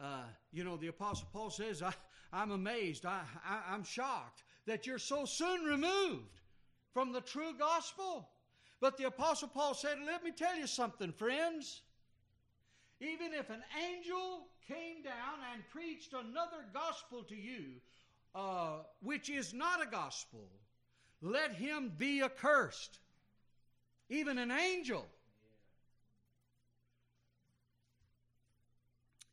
uh, 0.00 0.24
you 0.52 0.64
know, 0.64 0.76
the 0.76 0.88
Apostle 0.88 1.28
Paul 1.32 1.50
says, 1.50 1.82
I, 1.82 1.92
am 2.32 2.50
amazed, 2.50 3.06
I, 3.06 3.20
I, 3.44 3.74
I'm 3.74 3.84
shocked 3.84 4.42
that 4.66 4.86
you're 4.86 4.98
so 4.98 5.24
soon 5.24 5.64
removed 5.64 6.40
from 6.92 7.12
the 7.12 7.20
true 7.20 7.52
gospel. 7.58 8.28
But 8.80 8.98
the 8.98 9.04
Apostle 9.04 9.48
Paul 9.48 9.74
said, 9.74 9.96
Let 10.04 10.22
me 10.22 10.32
tell 10.32 10.56
you 10.56 10.66
something, 10.66 11.12
friends. 11.12 11.82
Even 13.00 13.32
if 13.32 13.50
an 13.50 13.62
angel 13.90 14.48
came 14.66 15.02
down 15.02 15.38
and 15.52 15.62
preached 15.70 16.12
another 16.12 16.64
gospel 16.72 17.22
to 17.24 17.36
you, 17.36 17.80
uh, 18.34 18.78
which 19.02 19.30
is 19.30 19.54
not 19.54 19.82
a 19.82 19.90
gospel, 19.90 20.48
let 21.22 21.54
him 21.54 21.92
be 21.96 22.22
accursed. 22.22 22.98
Even 24.08 24.38
an 24.38 24.50
angel. 24.50 25.06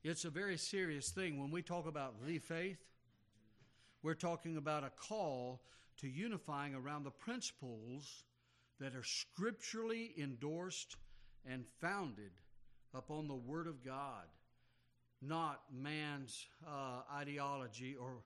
It's 0.03 0.25
a 0.25 0.29
very 0.29 0.57
serious 0.57 1.11
thing. 1.11 1.39
When 1.39 1.49
we 1.49 1.61
talk 1.61 1.87
about 1.87 2.15
the 2.27 2.37
faith, 2.37 2.83
we're 4.01 4.15
talking 4.15 4.57
about 4.57 4.83
a 4.83 4.89
call 4.89 5.61
to 6.01 6.09
unifying 6.09 6.75
around 6.75 7.05
the 7.05 7.11
principles 7.11 8.25
that 8.81 8.95
are 8.95 9.03
scripturally 9.03 10.13
endorsed 10.17 10.97
and 11.49 11.63
founded 11.79 12.31
upon 12.93 13.29
the 13.29 13.35
Word 13.35 13.65
of 13.65 13.81
God, 13.81 14.25
not 15.21 15.61
man's 15.71 16.47
uh, 16.67 17.03
ideology 17.15 17.95
or, 17.95 18.23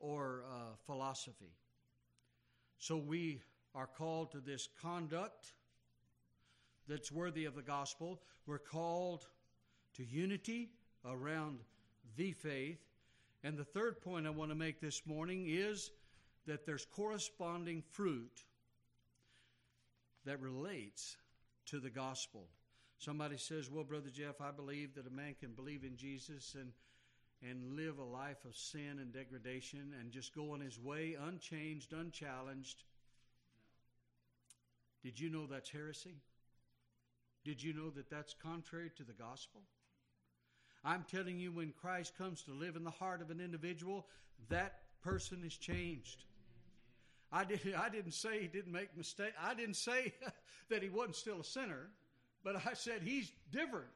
or 0.00 0.44
uh, 0.50 0.76
philosophy. 0.86 1.52
So 2.78 2.96
we 2.96 3.42
are 3.74 3.86
called 3.86 4.32
to 4.32 4.40
this 4.40 4.66
conduct 4.80 5.52
that's 6.88 7.12
worthy 7.12 7.44
of 7.44 7.54
the 7.54 7.60
gospel. 7.60 8.22
We're 8.46 8.58
called 8.58 9.26
to 9.96 10.06
unity 10.06 10.70
around 11.04 11.58
the 12.16 12.32
faith. 12.32 12.80
And 13.44 13.56
the 13.56 13.64
third 13.64 14.00
point 14.00 14.26
I 14.26 14.30
want 14.30 14.50
to 14.50 14.56
make 14.56 14.80
this 14.80 15.02
morning 15.06 15.46
is 15.48 15.90
that 16.46 16.66
there's 16.66 16.84
corresponding 16.84 17.82
fruit 17.92 18.44
that 20.24 20.40
relates 20.40 21.16
to 21.66 21.78
the 21.78 21.90
gospel. 21.90 22.48
Somebody 22.98 23.36
says, 23.36 23.70
Well, 23.70 23.84
Brother 23.84 24.10
Jeff, 24.10 24.40
I 24.40 24.50
believe 24.50 24.94
that 24.94 25.06
a 25.06 25.10
man 25.10 25.36
can 25.38 25.52
believe 25.52 25.84
in 25.84 25.96
Jesus 25.96 26.56
and, 26.58 26.72
and 27.48 27.76
live 27.76 27.98
a 27.98 28.04
life 28.04 28.44
of 28.44 28.56
sin 28.56 28.98
and 29.00 29.12
degradation 29.12 29.94
and 30.00 30.10
just 30.10 30.34
go 30.34 30.52
on 30.52 30.60
his 30.60 30.80
way 30.80 31.16
unchanged, 31.20 31.92
unchallenged. 31.92 32.82
Did 35.02 35.20
you 35.20 35.30
know 35.30 35.46
that's 35.46 35.70
heresy? 35.70 36.16
Did 37.44 37.62
you 37.62 37.72
know 37.72 37.90
that 37.90 38.10
that's 38.10 38.34
contrary 38.34 38.90
to 38.96 39.04
the 39.04 39.12
gospel? 39.12 39.62
I'm 40.88 41.04
telling 41.10 41.38
you, 41.38 41.52
when 41.52 41.74
Christ 41.78 42.16
comes 42.16 42.40
to 42.44 42.52
live 42.52 42.74
in 42.74 42.82
the 42.82 42.90
heart 42.90 43.20
of 43.20 43.30
an 43.30 43.40
individual, 43.40 44.06
that 44.48 44.78
person 45.04 45.42
is 45.44 45.54
changed. 45.54 46.24
I, 47.30 47.44
did, 47.44 47.60
I 47.78 47.90
didn't 47.90 48.12
say 48.12 48.40
he 48.40 48.46
didn't 48.46 48.72
make 48.72 48.96
mistakes. 48.96 49.34
I 49.38 49.52
didn't 49.52 49.76
say 49.76 50.14
that 50.70 50.82
he 50.82 50.88
wasn't 50.88 51.16
still 51.16 51.40
a 51.40 51.44
sinner, 51.44 51.90
but 52.42 52.56
I 52.66 52.72
said 52.72 53.02
he's 53.02 53.30
different. 53.52 53.90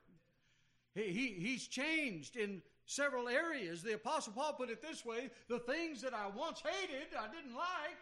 He, 0.94 1.04
he, 1.04 1.26
he's 1.40 1.66
changed 1.66 2.36
in 2.36 2.60
several 2.84 3.26
areas. 3.26 3.82
The 3.82 3.94
Apostle 3.94 4.34
Paul 4.34 4.52
put 4.52 4.68
it 4.68 4.82
this 4.82 5.02
way 5.02 5.30
the 5.48 5.60
things 5.60 6.02
that 6.02 6.12
I 6.12 6.26
once 6.36 6.60
hated, 6.60 7.08
I 7.18 7.34
didn't 7.34 7.56
like, 7.56 7.96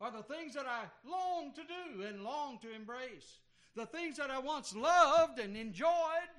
are 0.00 0.10
the 0.10 0.22
things 0.34 0.54
that 0.54 0.64
I 0.64 0.84
long 1.06 1.52
to 1.52 1.60
do 1.60 2.04
and 2.04 2.24
long 2.24 2.58
to 2.60 2.74
embrace. 2.74 3.40
The 3.76 3.84
things 3.84 4.16
that 4.16 4.30
I 4.30 4.38
once 4.38 4.74
loved 4.74 5.38
and 5.38 5.54
enjoyed, 5.54 6.30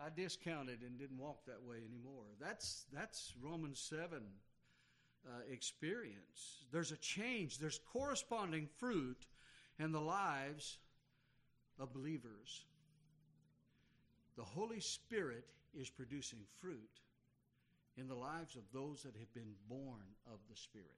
I 0.00 0.08
discounted 0.14 0.80
and 0.82 0.98
didn't 0.98 1.18
walk 1.18 1.46
that 1.46 1.62
way 1.62 1.76
anymore. 1.76 2.24
That's, 2.40 2.84
that's 2.92 3.32
Romans 3.40 3.78
7 3.78 4.18
uh, 5.26 5.30
experience. 5.50 6.64
There's 6.72 6.92
a 6.92 6.96
change, 6.96 7.58
there's 7.58 7.80
corresponding 7.92 8.68
fruit 8.78 9.26
in 9.78 9.92
the 9.92 10.00
lives 10.00 10.78
of 11.78 11.92
believers. 11.92 12.64
The 14.36 14.44
Holy 14.44 14.80
Spirit 14.80 15.46
is 15.78 15.90
producing 15.90 16.40
fruit 16.60 17.00
in 17.96 18.08
the 18.08 18.14
lives 18.14 18.56
of 18.56 18.62
those 18.72 19.02
that 19.02 19.14
have 19.16 19.32
been 19.32 19.54
born 19.68 20.02
of 20.26 20.38
the 20.50 20.56
Spirit. 20.56 20.88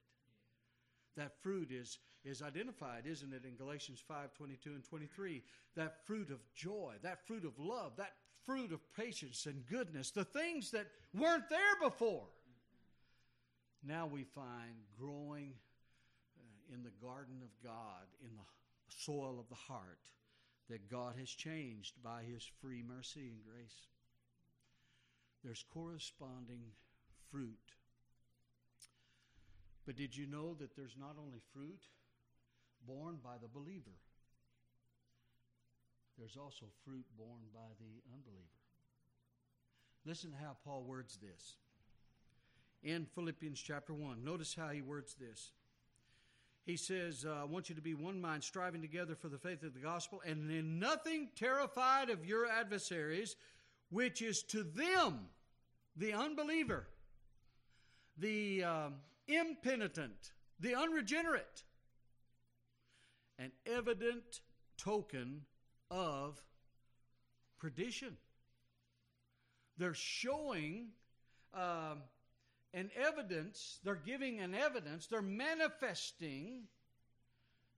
That 1.17 1.41
fruit 1.43 1.71
is, 1.71 1.99
is 2.25 2.43
identified, 2.43 3.05
isn't 3.07 3.33
it, 3.33 3.45
in 3.45 3.57
Galatians 3.57 4.03
5 4.07 4.35
22 4.35 4.71
and 4.71 4.85
23? 4.85 5.43
That 5.75 6.07
fruit 6.07 6.31
of 6.31 6.41
joy, 6.55 6.95
that 7.03 7.27
fruit 7.27 7.45
of 7.45 7.59
love, 7.59 7.93
that 7.97 8.13
fruit 8.47 8.73
of 8.73 8.81
patience 8.95 9.47
and 9.47 9.67
goodness, 9.67 10.11
the 10.11 10.25
things 10.25 10.71
that 10.71 10.87
weren't 11.13 11.51
there 11.51 11.59
before. 11.83 12.29
Now 13.85 14.07
we 14.07 14.25
find 14.25 14.75
growing 14.99 15.53
uh, 16.39 16.75
in 16.75 16.83
the 16.83 16.91
garden 17.05 17.43
of 17.43 17.51
God, 17.63 18.07
in 18.23 18.31
the 18.37 18.43
soil 18.89 19.39
of 19.39 19.49
the 19.49 19.55
heart, 19.55 20.01
that 20.71 20.91
God 20.91 21.15
has 21.19 21.29
changed 21.29 21.95
by 22.03 22.23
His 22.23 22.49
free 22.61 22.83
mercy 22.87 23.29
and 23.29 23.39
grace. 23.45 23.89
There's 25.45 25.65
corresponding 25.73 26.63
fruit. 27.31 27.75
But 29.85 29.97
did 29.97 30.17
you 30.17 30.27
know 30.27 30.55
that 30.55 30.75
there's 30.75 30.97
not 30.99 31.17
only 31.21 31.39
fruit 31.53 31.83
born 32.87 33.19
by 33.23 33.37
the 33.41 33.49
believer, 33.49 33.95
there's 36.19 36.37
also 36.37 36.67
fruit 36.85 37.05
borne 37.19 37.47
by 37.55 37.69
the 37.79 38.03
unbeliever? 38.13 38.47
Listen 40.05 40.31
to 40.31 40.37
how 40.37 40.57
Paul 40.65 40.85
words 40.85 41.19
this 41.21 41.57
in 42.83 43.07
Philippians 43.07 43.61
chapter 43.61 43.93
1. 43.93 44.25
Notice 44.25 44.55
how 44.55 44.69
he 44.69 44.81
words 44.81 45.15
this. 45.15 45.53
He 46.65 46.77
says, 46.77 47.25
uh, 47.25 47.43
I 47.43 47.45
want 47.45 47.69
you 47.69 47.75
to 47.77 47.81
be 47.81 47.95
one 47.95 48.21
mind, 48.21 48.43
striving 48.43 48.83
together 48.83 49.15
for 49.15 49.29
the 49.29 49.39
faith 49.39 49.63
of 49.63 49.75
the 49.75 49.81
gospel, 49.81 50.21
and 50.27 50.51
in 50.51 50.79
nothing 50.79 51.29
terrified 51.37 52.11
of 52.11 52.25
your 52.25 52.47
adversaries, 52.47 53.37
which 53.91 54.21
is 54.21 54.43
to 54.45 54.65
them, 54.65 55.29
the 55.97 56.13
unbeliever, 56.13 56.89
the 58.19 58.65
um, 58.65 58.95
impenitent, 59.29 60.33
the 60.59 60.75
unregenerate, 60.75 61.63
an 63.39 63.53
evident 63.67 64.41
token 64.77 65.43
of 65.91 66.41
perdition. 67.59 68.17
They're 69.79 69.95
showing 69.95 70.89
um, 71.55 72.03
an 72.73 72.91
evidence, 72.97 73.79
they're 73.85 73.95
giving 73.95 74.41
an 74.41 74.55
evidence, 74.55 75.07
they're 75.07 75.23
manifesting 75.23 76.65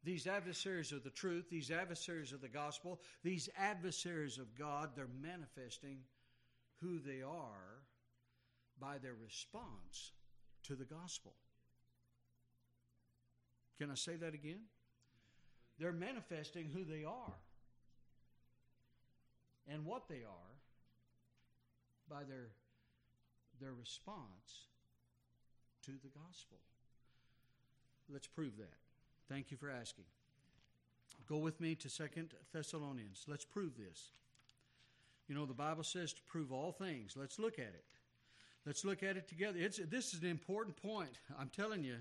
these 0.05 0.27
adversaries 0.27 0.93
of 0.93 1.03
the 1.03 1.11
truth, 1.11 1.47
these 1.51 1.71
adversaries 1.71 2.33
of 2.33 2.41
the 2.41 2.49
gospel, 2.49 3.01
these 3.25 3.49
adversaries 3.59 4.39
of 4.39 4.57
God, 4.57 4.91
they're 4.95 5.09
manifesting 5.21 5.99
who 6.81 6.99
they 7.01 7.21
are 7.23 7.83
by 8.81 8.99
their 8.99 9.15
response 9.15 10.13
to 10.63 10.77
the 10.77 10.85
gospel. 10.85 11.35
Can 13.79 13.91
I 13.91 13.95
say 13.95 14.17
that 14.17 14.35
again? 14.35 14.61
They're 15.79 15.93
manifesting 15.93 16.71
who 16.73 16.85
they 16.85 17.05
are 17.05 17.35
and 19.73 19.85
what 19.85 20.09
they 20.09 20.23
are 20.25 20.55
by 22.09 22.25
their, 22.25 22.49
their 23.61 23.73
response 23.73 24.67
to 25.85 25.93
the 25.93 26.09
gospel. 26.09 26.59
Let's 28.11 28.27
prove 28.27 28.57
that. 28.57 28.75
Thank 29.29 29.51
you 29.51 29.57
for 29.57 29.71
asking. 29.71 30.05
Go 31.29 31.37
with 31.37 31.61
me 31.61 31.75
to 31.77 31.91
Second 31.91 32.33
Thessalonians. 32.53 33.25
Let's 33.29 33.45
prove 33.45 33.77
this. 33.77 34.13
You 35.29 35.35
know, 35.35 35.45
the 35.45 35.53
Bible 35.53 35.85
says 35.85 36.15
to 36.15 36.23
prove 36.23 36.53
all 36.53 36.73
things. 36.73 37.15
Let's 37.17 37.39
look 37.39 37.59
at 37.59 37.67
it. 37.67 37.85
Let's 38.65 38.85
look 38.85 39.03
at 39.03 39.17
it 39.17 39.29
together. 39.29 39.59
It's, 39.59 39.79
this 39.91 40.15
is 40.15 40.23
an 40.23 40.29
important 40.29 40.77
point. 40.77 41.21
I'm 41.39 41.51
telling 41.51 41.85
you, 41.85 41.97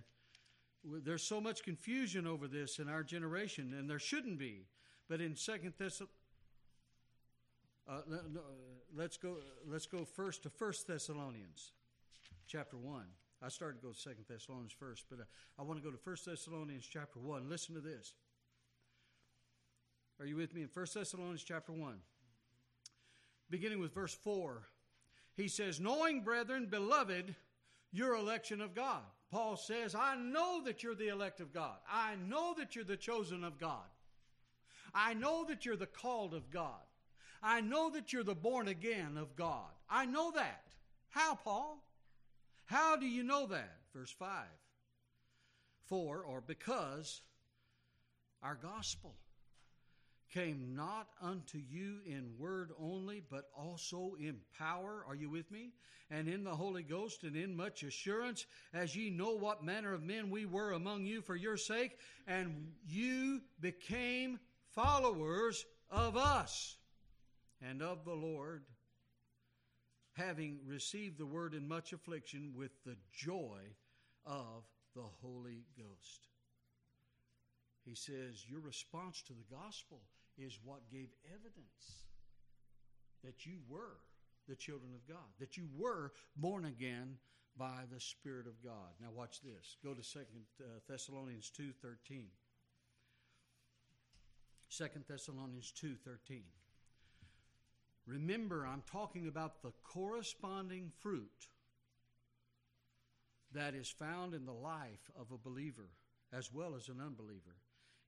there's 0.83 1.23
so 1.23 1.41
much 1.41 1.63
confusion 1.63 2.25
over 2.25 2.47
this 2.47 2.79
in 2.79 2.87
our 2.87 3.03
generation, 3.03 3.75
and 3.77 3.89
there 3.89 3.99
shouldn't 3.99 4.39
be. 4.39 4.67
But 5.09 5.19
in 5.19 5.35
Second 5.35 5.73
Thessalonians, 5.77 6.15
uh, 7.89 8.01
let's 8.95 9.17
go. 9.17 9.37
Let's 9.65 9.85
go 9.85 10.03
first 10.03 10.43
to 10.43 10.49
First 10.49 10.87
Thessalonians, 10.87 11.71
chapter 12.47 12.77
one. 12.77 13.05
I 13.41 13.49
started 13.49 13.79
to 13.79 13.87
go 13.87 13.93
to 13.93 13.99
Second 13.99 14.25
Thessalonians 14.27 14.73
first, 14.73 15.05
but 15.09 15.19
uh, 15.19 15.23
I 15.59 15.63
want 15.63 15.79
to 15.79 15.83
go 15.83 15.91
to 15.91 15.97
First 15.97 16.25
Thessalonians 16.25 16.85
chapter 16.85 17.19
one. 17.19 17.49
Listen 17.49 17.75
to 17.75 17.81
this. 17.81 18.13
Are 20.19 20.25
you 20.25 20.35
with 20.35 20.53
me 20.53 20.63
in 20.63 20.67
First 20.67 20.95
Thessalonians 20.95 21.43
chapter 21.43 21.71
one? 21.71 21.99
Beginning 23.49 23.79
with 23.79 23.93
verse 23.93 24.13
four, 24.13 24.63
he 25.35 25.47
says, 25.47 25.79
"Knowing, 25.79 26.21
brethren, 26.21 26.67
beloved, 26.69 27.35
your 27.91 28.15
election 28.15 28.59
of 28.59 28.73
God." 28.75 29.03
Paul 29.31 29.55
says, 29.55 29.93
"I 29.93 30.15
know 30.15 30.61
that 30.65 30.83
you're 30.83 30.95
the 30.95 31.09
elect 31.09 31.39
of 31.39 31.53
God. 31.53 31.77
I 31.89 32.15
know 32.15 32.53
that 32.57 32.75
you're 32.75 32.83
the 32.83 32.97
chosen 32.97 33.43
of 33.43 33.59
God. 33.59 33.85
I 34.93 35.13
know 35.13 35.45
that 35.45 35.65
you're 35.65 35.75
the 35.75 35.85
called 35.85 36.33
of 36.33 36.49
God. 36.49 36.81
I 37.41 37.61
know 37.61 37.89
that 37.91 38.13
you're 38.13 38.23
the 38.23 38.35
born 38.35 38.67
again 38.67 39.17
of 39.17 39.35
God. 39.35 39.69
I 39.89 40.05
know 40.05 40.31
that. 40.31 40.63
How, 41.09 41.35
Paul? 41.35 41.83
How 42.65 42.95
do 42.95 43.05
you 43.05 43.23
know 43.23 43.47
that? 43.47 43.77
Verse 43.93 44.11
5. 44.11 44.45
For, 45.85 46.21
or 46.21 46.41
because, 46.41 47.21
our 48.43 48.55
gospel 48.55 49.15
came 50.33 50.75
not 50.75 51.07
unto 51.21 51.57
you 51.57 51.99
in 52.05 52.33
word 52.37 52.71
only, 52.79 53.23
but 53.29 53.45
also 53.57 54.15
in 54.19 54.37
power. 54.57 55.05
Are 55.07 55.15
you 55.15 55.29
with 55.29 55.49
me? 55.49 55.71
And 56.09 56.27
in 56.27 56.43
the 56.43 56.55
Holy 56.55 56.83
Ghost 56.83 57.23
and 57.23 57.35
in 57.35 57.55
much 57.55 57.83
assurance, 57.83 58.45
as 58.73 58.95
ye 58.95 59.09
know 59.09 59.31
what 59.31 59.63
manner 59.63 59.93
of 59.93 60.03
men 60.03 60.29
we 60.29 60.45
were 60.45 60.71
among 60.71 61.05
you 61.05 61.21
for 61.21 61.35
your 61.35 61.57
sake, 61.57 61.97
and 62.27 62.73
you 62.85 63.41
became 63.61 64.39
followers 64.73 65.65
of 65.89 66.17
us 66.17 66.77
and 67.61 67.81
of 67.81 68.05
the 68.05 68.13
Lord, 68.13 68.63
having 70.13 70.59
received 70.65 71.17
the 71.17 71.25
word 71.25 71.53
in 71.53 71.67
much 71.67 71.93
affliction 71.93 72.53
with 72.55 72.71
the 72.85 72.97
joy 73.11 73.61
of 74.25 74.63
the 74.95 75.05
Holy 75.21 75.63
Ghost. 75.77 76.27
He 77.85 77.95
says, 77.95 78.45
Your 78.47 78.59
response 78.59 79.21
to 79.23 79.33
the 79.33 79.55
gospel 79.55 80.01
is 80.37 80.59
what 80.63 80.89
gave 80.91 81.09
evidence 81.33 82.05
that 83.23 83.45
you 83.45 83.59
were 83.67 83.97
the 84.47 84.55
children 84.55 84.91
of 84.93 85.07
God, 85.07 85.27
that 85.39 85.57
you 85.57 85.67
were 85.75 86.13
born 86.35 86.65
again 86.65 87.17
by 87.57 87.83
the 87.91 87.99
Spirit 87.99 88.47
of 88.47 88.63
God. 88.63 88.93
Now 89.01 89.09
watch 89.13 89.41
this. 89.41 89.77
Go 89.83 89.93
to 89.93 90.03
Second 90.03 90.43
uh, 90.61 90.79
Thessalonians 90.87 91.51
2.13. 91.57 92.25
2 94.69 94.85
Thessalonians 95.07 95.73
2.13. 95.81 96.41
Remember, 98.07 98.65
I'm 98.65 98.83
talking 98.89 99.27
about 99.27 99.61
the 99.61 99.73
corresponding 99.83 100.91
fruit 100.99 101.49
that 103.53 103.75
is 103.75 103.89
found 103.89 104.33
in 104.33 104.45
the 104.45 104.53
life 104.53 105.11
of 105.19 105.31
a 105.31 105.37
believer 105.37 105.89
as 106.31 106.51
well 106.53 106.73
as 106.75 106.87
an 106.87 107.01
unbeliever 107.01 107.57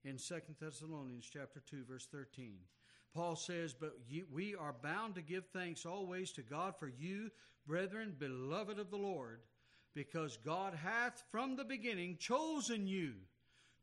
in 0.04 0.16
2 0.16 0.40
Thessalonians 0.58 1.28
chapter 1.30 1.60
2 1.60 1.84
verse 1.84 2.06
13. 2.06 2.58
Paul 3.12 3.36
says, 3.36 3.74
"But 3.74 3.98
we 4.30 4.54
are 4.54 4.72
bound 4.72 5.16
to 5.16 5.22
give 5.22 5.48
thanks 5.48 5.84
always 5.84 6.32
to 6.32 6.42
God 6.42 6.78
for 6.78 6.88
you, 6.88 7.30
brethren, 7.66 8.14
beloved 8.18 8.78
of 8.78 8.90
the 8.90 8.98
Lord, 8.98 9.42
because 9.94 10.36
God 10.38 10.74
hath 10.74 11.20
from 11.30 11.56
the 11.56 11.64
beginning 11.64 12.18
chosen 12.18 12.86
you 12.86 13.26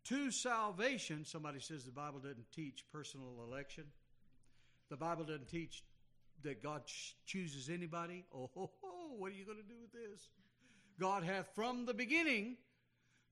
to 0.06 0.32
salvation." 0.32 1.26
Somebody 1.26 1.60
says 1.60 1.86
the 1.86 1.92
Bible 1.92 2.22
doesn't 2.22 2.52
teach 2.52 2.88
personal 2.88 3.44
election. 3.44 3.92
The 4.90 4.98
Bible 4.98 5.26
doesn't 5.26 5.50
teach 5.50 5.84
that 6.44 6.62
God 6.62 6.82
chooses 7.26 7.70
anybody. 7.70 8.26
Oh, 8.34 8.50
what 9.18 9.32
are 9.32 9.36
you 9.36 9.46
going 9.46 9.58
to 9.58 9.64
do 9.64 9.80
with 9.82 9.92
this? 9.92 10.30
God 11.00 11.24
hath 11.24 11.48
from 11.54 11.86
the 11.86 11.94
beginning 11.94 12.58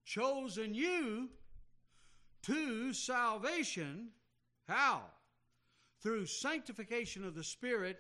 chosen 0.06 0.74
you 0.74 1.30
to 2.44 2.94
salvation. 2.94 4.10
How? 4.68 5.02
Through 6.02 6.28
sanctification 6.28 7.26
of 7.26 7.36
the 7.36 7.44
Spirit 7.44 7.98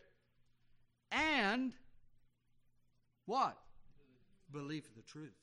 and 1.11 1.73
what? 3.25 3.57
Belief 4.51 4.87
of 4.89 4.95
the 4.95 5.01
truth. 5.01 5.33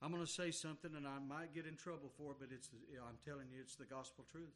I'm 0.00 0.10
going 0.10 0.24
to 0.24 0.30
say 0.30 0.50
something 0.50 0.90
and 0.96 1.06
I 1.06 1.18
might 1.20 1.54
get 1.54 1.66
in 1.66 1.76
trouble 1.76 2.10
for 2.16 2.32
it, 2.32 2.38
but 2.40 2.48
it's 2.50 2.68
the, 2.68 2.78
I'm 2.98 3.18
telling 3.24 3.46
you, 3.52 3.60
it's 3.60 3.76
the 3.76 3.84
gospel 3.84 4.24
truth. 4.30 4.54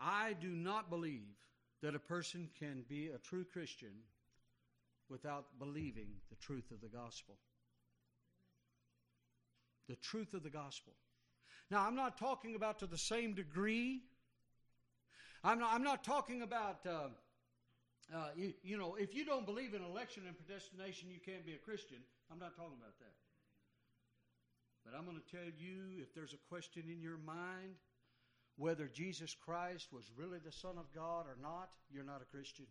I 0.00 0.34
do 0.40 0.48
not 0.48 0.90
believe 0.90 1.36
that 1.82 1.94
a 1.94 1.98
person 1.98 2.48
can 2.58 2.84
be 2.88 3.08
a 3.08 3.18
true 3.18 3.44
Christian 3.44 3.92
without 5.08 5.46
believing 5.58 6.08
the 6.30 6.36
truth 6.36 6.70
of 6.70 6.80
the 6.80 6.88
gospel 6.88 7.36
the 9.90 9.96
truth 9.96 10.34
of 10.34 10.44
the 10.44 10.50
gospel. 10.50 10.92
Now, 11.68 11.84
I'm 11.84 11.96
not 11.96 12.16
talking 12.16 12.54
about 12.54 12.78
to 12.78 12.86
the 12.86 12.96
same 12.96 13.34
degree. 13.34 14.02
I'm 15.42 15.58
not, 15.58 15.74
I'm 15.74 15.82
not 15.82 16.04
talking 16.04 16.42
about, 16.42 16.86
uh, 16.86 17.08
uh, 18.14 18.28
you, 18.36 18.54
you 18.62 18.78
know, 18.78 18.94
if 18.94 19.14
you 19.14 19.24
don't 19.24 19.44
believe 19.44 19.74
in 19.74 19.82
election 19.82 20.22
and 20.28 20.36
predestination, 20.38 21.10
you 21.10 21.18
can't 21.18 21.44
be 21.44 21.54
a 21.54 21.58
Christian. 21.58 21.98
I'm 22.30 22.38
not 22.38 22.56
talking 22.56 22.78
about 22.78 22.96
that. 23.00 23.14
But 24.84 24.96
I'm 24.96 25.04
going 25.04 25.18
to 25.18 25.36
tell 25.36 25.50
you 25.58 26.00
if 26.00 26.14
there's 26.14 26.34
a 26.34 26.48
question 26.48 26.84
in 26.86 27.02
your 27.02 27.18
mind 27.18 27.74
whether 28.60 28.86
Jesus 28.86 29.34
Christ 29.34 29.88
was 29.92 30.04
really 30.16 30.38
the 30.38 30.52
Son 30.52 30.76
of 30.78 30.92
God 30.94 31.26
or 31.26 31.36
not, 31.40 31.70
you're 31.90 32.04
not 32.04 32.22
a 32.22 32.36
Christian. 32.36 32.66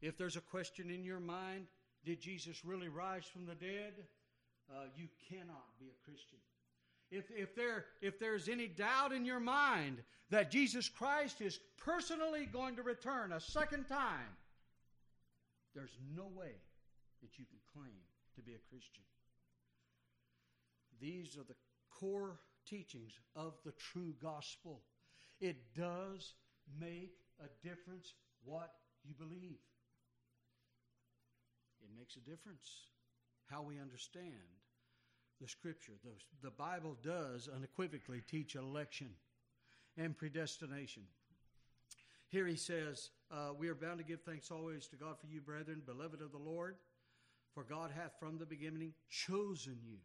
If 0.00 0.18
there's 0.18 0.36
a 0.36 0.40
question 0.40 0.90
in 0.90 1.04
your 1.04 1.20
mind, 1.20 1.66
did 2.04 2.20
Jesus 2.20 2.64
really 2.64 2.88
rise 2.88 3.24
from 3.24 3.46
the 3.46 3.54
dead? 3.54 3.94
uh, 4.70 4.84
you 4.96 5.08
cannot 5.28 5.78
be 5.78 5.86
a 5.86 6.04
Christian. 6.04 6.38
If, 7.10 7.24
if, 7.30 7.54
there, 7.54 7.84
if 8.00 8.18
there's 8.18 8.48
any 8.48 8.66
doubt 8.66 9.12
in 9.12 9.24
your 9.24 9.40
mind 9.40 9.98
that 10.30 10.50
Jesus 10.50 10.88
Christ 10.88 11.40
is 11.40 11.60
personally 11.76 12.46
going 12.46 12.76
to 12.76 12.82
return 12.82 13.32
a 13.32 13.40
second 13.40 13.84
time, 13.84 14.36
there's 15.74 15.96
no 16.16 16.24
way 16.34 16.52
that 17.22 17.38
you 17.38 17.44
can 17.44 17.58
claim 17.72 18.00
to 18.36 18.42
be 18.42 18.52
a 18.52 18.68
Christian. 18.70 19.04
These 21.00 21.36
are 21.36 21.44
the 21.44 21.56
core 21.90 22.38
teachings 22.66 23.18
of 23.36 23.54
the 23.64 23.72
true 23.72 24.14
gospel. 24.22 24.82
It 25.40 25.56
does 25.76 26.34
make 26.80 27.16
a 27.40 27.66
difference 27.66 28.14
what 28.44 28.72
you 29.04 29.14
believe. 29.14 29.58
It 31.82 31.90
makes 31.98 32.16
a 32.16 32.20
difference 32.20 32.68
how 33.46 33.62
we 33.62 33.78
understand 33.78 34.32
the 35.40 35.48
Scripture. 35.48 35.92
The, 36.02 36.48
the 36.48 36.50
Bible 36.50 36.96
does 37.02 37.48
unequivocally 37.54 38.22
teach 38.28 38.54
election 38.54 39.10
and 39.96 40.16
predestination. 40.16 41.02
Here 42.28 42.46
he 42.46 42.56
says, 42.56 43.10
uh, 43.30 43.50
We 43.56 43.68
are 43.68 43.74
bound 43.74 43.98
to 43.98 44.04
give 44.04 44.22
thanks 44.22 44.50
always 44.50 44.86
to 44.88 44.96
God 44.96 45.16
for 45.20 45.26
you, 45.26 45.40
brethren, 45.40 45.82
beloved 45.84 46.20
of 46.20 46.32
the 46.32 46.38
Lord, 46.38 46.76
for 47.52 47.62
God 47.62 47.90
hath 47.94 48.18
from 48.18 48.38
the 48.38 48.46
beginning 48.46 48.92
chosen 49.08 49.78
you 49.84 49.98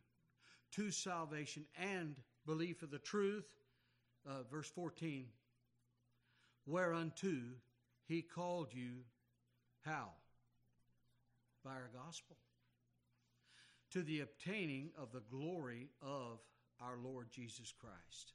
to 0.71 0.91
salvation 0.91 1.65
and 1.79 2.15
belief 2.49 2.81
of 2.81 2.89
the 2.89 2.97
truth. 2.97 3.45
Uh, 4.27 4.41
verse 4.51 4.67
14, 4.69 5.25
whereunto 6.65 7.29
he 8.07 8.23
called 8.23 8.69
you, 8.73 9.03
how? 9.85 10.09
By 11.63 11.71
our 11.71 11.91
gospel 11.93 12.37
to 13.91 14.01
the 14.01 14.21
obtaining 14.21 14.89
of 14.97 15.11
the 15.11 15.21
glory 15.31 15.89
of 16.01 16.39
our 16.81 16.97
Lord 17.03 17.27
Jesus 17.31 17.71
Christ. 17.79 18.33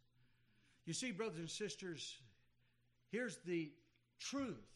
You 0.86 0.92
see, 0.92 1.10
brothers 1.10 1.38
and 1.38 1.50
sisters, 1.50 2.16
here's 3.10 3.38
the 3.46 3.72
truth. 4.20 4.70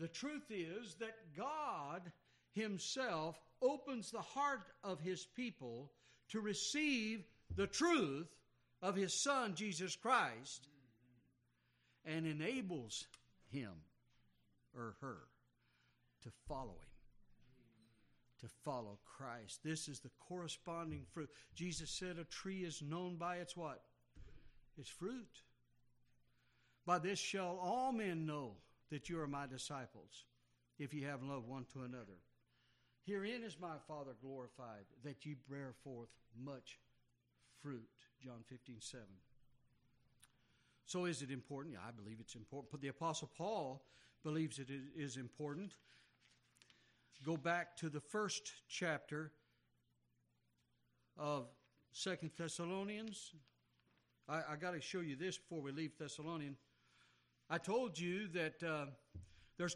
The 0.00 0.08
truth 0.08 0.50
is 0.50 0.96
that 0.98 1.36
God 1.36 2.10
Himself 2.54 3.40
opens 3.62 4.10
the 4.10 4.20
heart 4.20 4.66
of 4.82 5.00
His 5.00 5.26
people 5.36 5.92
to 6.30 6.40
receive 6.40 7.24
the 7.56 7.66
truth 7.66 8.28
of 8.80 8.96
His 8.96 9.22
Son, 9.22 9.54
Jesus 9.54 9.96
Christ, 9.96 10.68
and 12.04 12.26
enables 12.26 13.06
him 13.50 13.72
or 14.74 14.96
her 15.00 15.18
to 16.22 16.30
follow 16.48 16.72
Him 16.72 16.92
to 18.42 18.48
follow 18.64 18.98
Christ. 19.04 19.60
This 19.64 19.88
is 19.88 20.00
the 20.00 20.10
corresponding 20.28 21.04
fruit. 21.12 21.30
Jesus 21.54 21.90
said 21.90 22.18
a 22.18 22.24
tree 22.24 22.64
is 22.64 22.82
known 22.82 23.16
by 23.16 23.36
its 23.36 23.56
what? 23.56 23.82
Its 24.76 24.88
fruit. 24.88 25.42
By 26.84 26.98
this 26.98 27.20
shall 27.20 27.58
all 27.62 27.92
men 27.92 28.26
know 28.26 28.54
that 28.90 29.08
you 29.08 29.20
are 29.20 29.28
my 29.28 29.46
disciples, 29.46 30.24
if 30.78 30.92
you 30.92 31.06
have 31.06 31.22
love 31.22 31.46
one 31.46 31.66
to 31.72 31.82
another. 31.82 32.18
Herein 33.06 33.44
is 33.44 33.56
my 33.60 33.76
Father 33.86 34.12
glorified, 34.20 34.86
that 35.04 35.24
ye 35.24 35.36
bear 35.48 35.74
forth 35.84 36.08
much 36.36 36.78
fruit. 37.62 37.88
John 38.22 38.44
15, 38.48 38.76
7. 38.80 39.04
So 40.84 41.06
is 41.06 41.22
it 41.22 41.30
important? 41.30 41.74
Yeah, 41.74 41.80
I 41.86 41.90
believe 41.90 42.18
it's 42.20 42.34
important. 42.34 42.70
But 42.70 42.80
the 42.80 42.88
Apostle 42.88 43.30
Paul 43.36 43.82
believes 44.22 44.58
it 44.58 44.68
is 44.96 45.16
important 45.16 45.72
go 47.24 47.36
back 47.36 47.76
to 47.76 47.88
the 47.88 48.00
first 48.00 48.52
chapter 48.68 49.30
of 51.16 51.46
Second 51.92 52.32
Thessalonians. 52.36 53.32
I, 54.28 54.42
I 54.50 54.56
got 54.56 54.72
to 54.72 54.80
show 54.80 55.00
you 55.00 55.14
this 55.14 55.38
before 55.38 55.62
we 55.62 55.70
leave 55.70 55.92
Thessalonian. 55.98 56.56
I 57.48 57.58
told 57.58 57.98
you 57.98 58.26
that 58.28 58.62
uh, 58.62 58.86
there's 59.56 59.74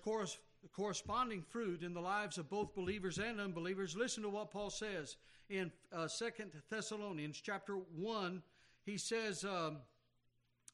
corresponding 0.73 1.43
fruit 1.43 1.83
in 1.83 1.95
the 1.95 2.01
lives 2.01 2.39
of 2.39 2.51
both 2.51 2.75
believers 2.75 3.19
and 3.19 3.41
unbelievers. 3.41 3.97
Listen 3.97 4.23
to 4.23 4.29
what 4.29 4.51
Paul 4.51 4.71
says 4.71 5.17
in 5.49 5.71
uh, 5.93 6.09
Second 6.09 6.53
Thessalonians 6.71 7.41
chapter 7.41 7.75
one. 7.97 8.43
He 8.85 8.99
says, 8.99 9.45
um, 9.45 9.79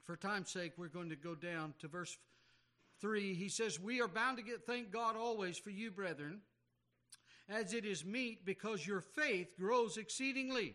for 0.04 0.16
time's 0.16 0.50
sake, 0.50 0.72
we're 0.76 0.88
going 0.88 1.10
to 1.10 1.16
go 1.16 1.34
down 1.34 1.74
to 1.80 1.88
verse 1.88 2.16
three. 3.00 3.34
He 3.34 3.48
says, 3.48 3.80
"We 3.80 4.00
are 4.00 4.08
bound 4.08 4.38
to 4.38 4.42
get 4.42 4.66
thank 4.66 4.90
God 4.90 5.16
always 5.16 5.58
for 5.58 5.70
you, 5.70 5.90
brethren." 5.90 6.40
as 7.48 7.74
it 7.74 7.84
is 7.84 8.04
meet, 8.04 8.44
because 8.44 8.86
your 8.86 9.00
faith 9.00 9.48
grows 9.58 9.96
exceedingly, 9.96 10.74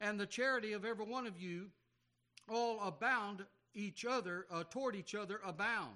and 0.00 0.18
the 0.18 0.26
charity 0.26 0.72
of 0.72 0.84
every 0.84 1.04
one 1.04 1.26
of 1.26 1.40
you 1.40 1.66
all 2.48 2.80
abound 2.80 3.44
each 3.74 4.04
other, 4.04 4.46
uh, 4.50 4.64
toward 4.70 4.96
each 4.96 5.14
other 5.14 5.40
abound 5.44 5.94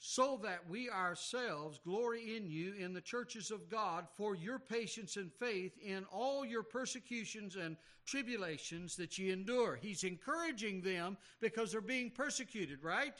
so 0.00 0.40
that 0.42 0.68
we 0.68 0.90
ourselves 0.90 1.78
glory 1.84 2.36
in 2.36 2.48
you 2.48 2.72
in 2.72 2.92
the 2.92 3.00
churches 3.00 3.50
of 3.50 3.68
God 3.68 4.08
for 4.16 4.34
your 4.34 4.58
patience 4.58 5.16
and 5.16 5.30
faith 5.32 5.72
in 5.80 6.04
all 6.10 6.44
your 6.44 6.62
persecutions 6.62 7.56
and 7.56 7.76
tribulations 8.06 8.96
that 8.96 9.18
ye 9.18 9.30
endure. 9.30 9.78
He's 9.80 10.02
encouraging 10.02 10.80
them 10.80 11.16
because 11.40 11.70
they're 11.70 11.80
being 11.80 12.10
persecuted, 12.10 12.82
right? 12.82 13.14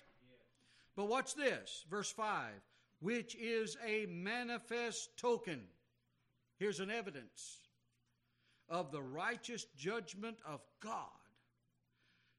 But 0.96 1.08
watch 1.08 1.34
this, 1.34 1.84
verse 1.88 2.10
5 2.10 2.48
which 3.00 3.34
is 3.36 3.76
a 3.84 4.06
manifest 4.06 5.16
token. 5.16 5.62
Here's 6.58 6.80
an 6.80 6.90
evidence 6.90 7.58
of 8.68 8.92
the 8.92 9.02
righteous 9.02 9.64
judgment 9.76 10.38
of 10.46 10.60
God 10.80 11.08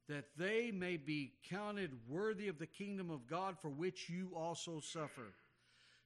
that 0.10 0.26
they 0.38 0.72
may 0.72 0.97
be 0.97 1.34
counted 1.49 1.91
worthy 2.08 2.47
of 2.47 2.60
the 2.60 2.66
kingdom 2.66 3.10
of 3.10 3.28
God 3.28 3.56
for 3.62 3.70
which 3.70 4.10
you 4.10 4.32
also 4.36 4.80
suffer. 4.80 5.34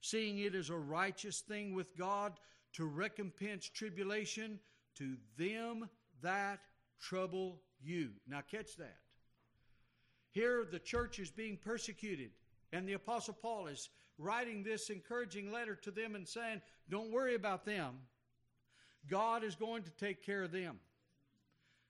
Seeing 0.02 0.40
it 0.40 0.54
is 0.54 0.70
a 0.70 0.78
righteous 0.78 1.40
thing 1.40 1.74
with 1.74 1.98
God 1.98 2.34
to 2.74 2.86
recompense 2.86 3.68
tribulation 3.68 4.60
to 4.98 5.16
them 5.38 5.90
that 6.22 6.60
trouble 7.00 7.62
you. 7.82 8.10
Now, 8.28 8.42
catch 8.50 8.76
that. 8.78 8.98
Here, 10.32 10.66
the 10.70 10.80
church 10.80 11.20
is 11.20 11.32
being 11.32 11.58
persecuted, 11.58 12.32
and 12.74 12.88
the 12.88 12.94
Apostle 12.94 13.38
Paul 13.42 13.68
is 13.68 13.90
writing 14.18 14.64
this 14.64 14.90
encouraging 14.90 15.52
letter 15.52 15.76
to 15.76 15.92
them 15.92 16.16
and 16.16 16.28
saying, 16.28 16.62
Don't 16.90 17.12
worry 17.12 17.36
about 17.36 17.66
them. 17.66 17.96
God 19.10 19.44
is 19.44 19.56
going 19.56 19.84
to 19.84 19.92
take 19.92 20.26
care 20.26 20.44
of 20.44 20.52
them. 20.52 20.80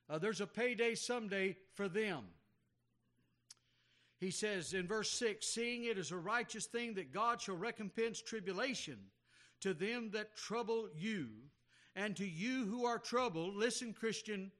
Uh, 0.08 0.18
there's 0.18 0.40
a 0.40 0.46
payday 0.46 0.94
someday 0.94 1.56
for 1.74 1.88
them. 1.88 2.24
He 4.18 4.30
says 4.30 4.72
in 4.72 4.86
verse 4.86 5.10
6 5.10 5.46
Seeing 5.46 5.84
it 5.84 5.98
is 5.98 6.12
a 6.12 6.16
righteous 6.16 6.66
thing 6.66 6.94
that 6.94 7.12
God 7.12 7.40
shall 7.40 7.56
recompense 7.56 8.20
tribulation 8.22 8.98
to 9.60 9.74
them 9.74 10.10
that 10.12 10.36
trouble 10.36 10.88
you, 10.96 11.28
and 11.94 12.14
to 12.16 12.26
you 12.26 12.66
who 12.66 12.84
are 12.84 12.98
troubled, 12.98 13.54
listen, 13.54 13.92
Christian, 13.92 14.52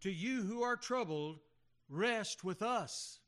to 0.00 0.10
you 0.10 0.42
who 0.42 0.62
are 0.62 0.76
troubled, 0.76 1.38
rest 1.88 2.44
with 2.44 2.62
us. 2.62 3.18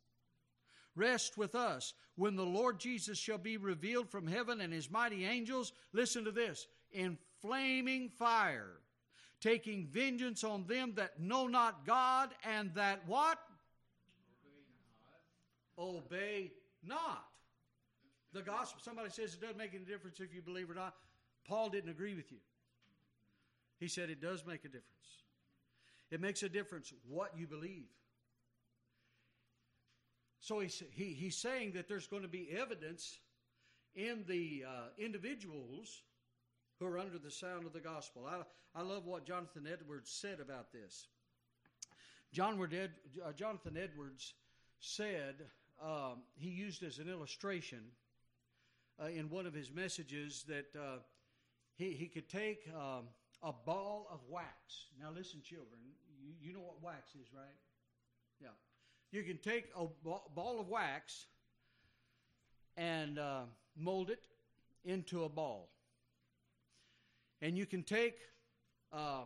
Rest 0.95 1.37
with 1.37 1.55
us. 1.55 1.95
When 2.17 2.37
the 2.37 2.47
Lord 2.47 2.79
Jesus 2.79 3.19
shall 3.19 3.39
be 3.39 3.57
revealed 3.57 4.11
from 4.11 4.27
heaven 4.27 4.61
and 4.61 4.73
his 4.73 4.91
mighty 4.91 5.25
angels, 5.25 5.73
listen 5.93 6.25
to 6.25 6.31
this, 6.31 6.67
in 6.93 7.19
flaming 7.41 8.11
fire 8.11 8.81
taking 9.45 9.87
vengeance 9.93 10.43
on 10.43 10.67
them 10.67 10.95
that 10.97 11.21
know 11.21 11.47
not 11.47 11.85
God 11.87 12.31
and 12.45 12.75
that 12.75 13.03
what? 13.07 13.39
Obey 15.79 16.51
not. 16.83 17.27
The 18.33 18.41
gospel. 18.41 18.81
Somebody 18.83 19.11
says 19.11 19.35
it 19.35 19.41
doesn't 19.43 19.59
make 19.59 19.75
any 19.75 19.85
difference 19.85 20.19
if 20.19 20.35
you 20.35 20.41
believe 20.41 20.71
or 20.71 20.75
not. 20.75 20.95
Paul 21.47 21.69
didn't 21.69 21.91
agree 21.91 22.15
with 22.15 22.33
you. 22.33 22.39
He 23.79 23.87
said 23.87 24.09
it 24.09 24.23
does 24.23 24.47
make 24.47 24.65
a 24.65 24.69
difference. 24.69 24.85
It 26.11 26.21
makes 26.21 26.43
a 26.43 26.49
difference 26.49 26.93
what 27.07 27.33
you 27.37 27.47
believe. 27.47 27.89
So 30.41 30.61
he's, 30.61 30.83
he, 30.93 31.13
he's 31.13 31.37
saying 31.37 31.73
that 31.73 31.87
there's 31.87 32.07
going 32.07 32.23
to 32.23 32.29
be 32.29 32.49
evidence 32.57 33.19
in 33.95 34.25
the 34.27 34.65
uh, 34.67 34.71
individuals 34.99 36.03
who 36.79 36.87
are 36.87 36.99
under 36.99 37.19
the 37.19 37.31
sound 37.31 37.67
of 37.67 37.73
the 37.73 37.81
gospel. 37.81 38.27
I, 38.27 38.43
I 38.79 38.83
love 38.83 39.07
what 39.07 39.25
Jonathan 39.27 39.67
Edwards 39.71 40.11
said 40.11 40.41
about 40.41 40.73
this. 40.73 41.09
John 42.33 42.61
Ed, 42.73 42.91
uh, 43.25 43.33
Jonathan 43.33 43.77
Edwards 43.77 44.35
said, 44.81 45.37
um, 45.83 46.23
he 46.35 46.49
used 46.49 46.83
as 46.83 46.99
an 46.99 47.09
illustration 47.09 47.81
uh, 49.01 49.07
in 49.07 49.31
one 49.31 49.47
of 49.47 49.55
his 49.55 49.73
messages 49.73 50.45
that 50.49 50.67
uh, 50.77 50.99
he, 51.77 51.93
he 51.93 52.07
could 52.07 52.29
take 52.29 52.69
um, 52.75 53.05
a 53.43 53.53
ball 53.53 54.09
of 54.11 54.21
wax. 54.29 54.87
Now, 55.01 55.11
listen, 55.15 55.41
children, 55.43 55.79
you, 56.21 56.33
you 56.41 56.53
know 56.53 56.61
what 56.61 56.83
wax 56.83 57.15
is, 57.15 57.29
right? 57.33 57.45
Yeah. 58.41 58.49
You 59.13 59.23
can 59.23 59.39
take 59.39 59.67
a 59.77 59.87
ball 60.05 60.59
of 60.59 60.69
wax 60.69 61.27
and 62.77 63.19
uh, 63.19 63.43
mold 63.77 64.11
it 64.11 64.27
into 64.85 65.25
a 65.25 65.29
ball. 65.29 65.69
And 67.43 67.57
you 67.57 67.67
can 67.67 67.83
take 67.83 68.17
uh, 68.93 69.25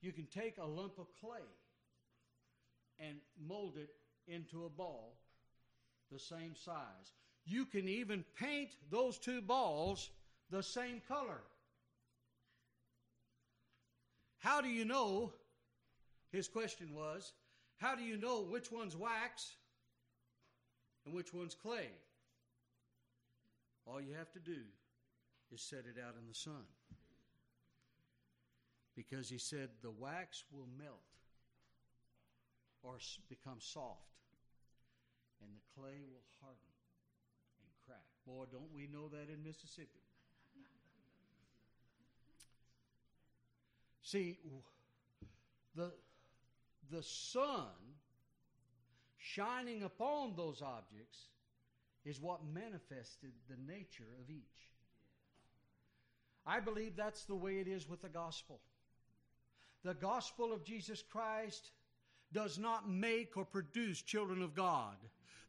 you 0.00 0.12
can 0.12 0.26
take 0.26 0.58
a 0.58 0.64
lump 0.64 0.98
of 0.98 1.06
clay 1.20 1.40
and 2.98 3.16
mold 3.48 3.76
it 3.76 3.90
into 4.28 4.64
a 4.64 4.68
ball 4.68 5.18
the 6.12 6.18
same 6.18 6.54
size. 6.54 7.12
You 7.44 7.64
can 7.64 7.88
even 7.88 8.24
paint 8.38 8.70
those 8.90 9.18
two 9.18 9.40
balls 9.40 10.10
the 10.50 10.62
same 10.62 11.02
color. 11.08 11.40
How 14.38 14.60
do 14.60 14.68
you 14.68 14.84
know? 14.84 15.32
His 16.32 16.48
question 16.48 16.94
was, 16.94 17.32
how 17.78 17.94
do 17.94 18.02
you 18.02 18.16
know 18.16 18.42
which 18.42 18.70
one's 18.70 18.96
wax 18.96 19.54
and 21.04 21.14
which 21.14 21.32
one's 21.32 21.54
clay? 21.54 21.88
All 23.86 24.00
you 24.00 24.12
have 24.14 24.30
to 24.32 24.40
do 24.40 24.62
is 25.56 25.62
set 25.62 25.86
it 25.88 25.96
out 25.98 26.14
in 26.20 26.28
the 26.28 26.34
sun 26.34 26.68
because 28.94 29.30
he 29.30 29.38
said 29.38 29.70
the 29.80 29.90
wax 29.90 30.44
will 30.52 30.68
melt 30.78 31.00
or 32.82 32.98
become 33.30 33.56
soft 33.58 34.20
and 35.40 35.50
the 35.56 35.62
clay 35.74 36.02
will 36.06 36.26
harden 36.42 36.60
and 37.62 37.70
crack. 37.86 38.04
Boy, 38.26 38.44
don't 38.52 38.70
we 38.74 38.86
know 38.86 39.08
that 39.08 39.32
in 39.32 39.42
Mississippi? 39.42 40.04
See, 44.02 44.38
the, 45.74 45.90
the 46.90 47.02
sun 47.02 47.72
shining 49.16 49.84
upon 49.84 50.34
those 50.36 50.60
objects 50.60 51.30
is 52.04 52.20
what 52.20 52.40
manifested 52.44 53.32
the 53.48 53.56
nature 53.66 54.12
of 54.22 54.28
each. 54.28 54.75
I 56.46 56.60
believe 56.60 56.94
that's 56.96 57.24
the 57.24 57.34
way 57.34 57.58
it 57.58 57.66
is 57.66 57.88
with 57.88 58.02
the 58.02 58.08
gospel. 58.08 58.60
The 59.84 59.94
gospel 59.94 60.52
of 60.52 60.64
Jesus 60.64 61.02
Christ 61.02 61.70
does 62.32 62.58
not 62.58 62.88
make 62.88 63.36
or 63.36 63.44
produce 63.44 64.02
children 64.02 64.42
of 64.42 64.54
God. 64.54 64.96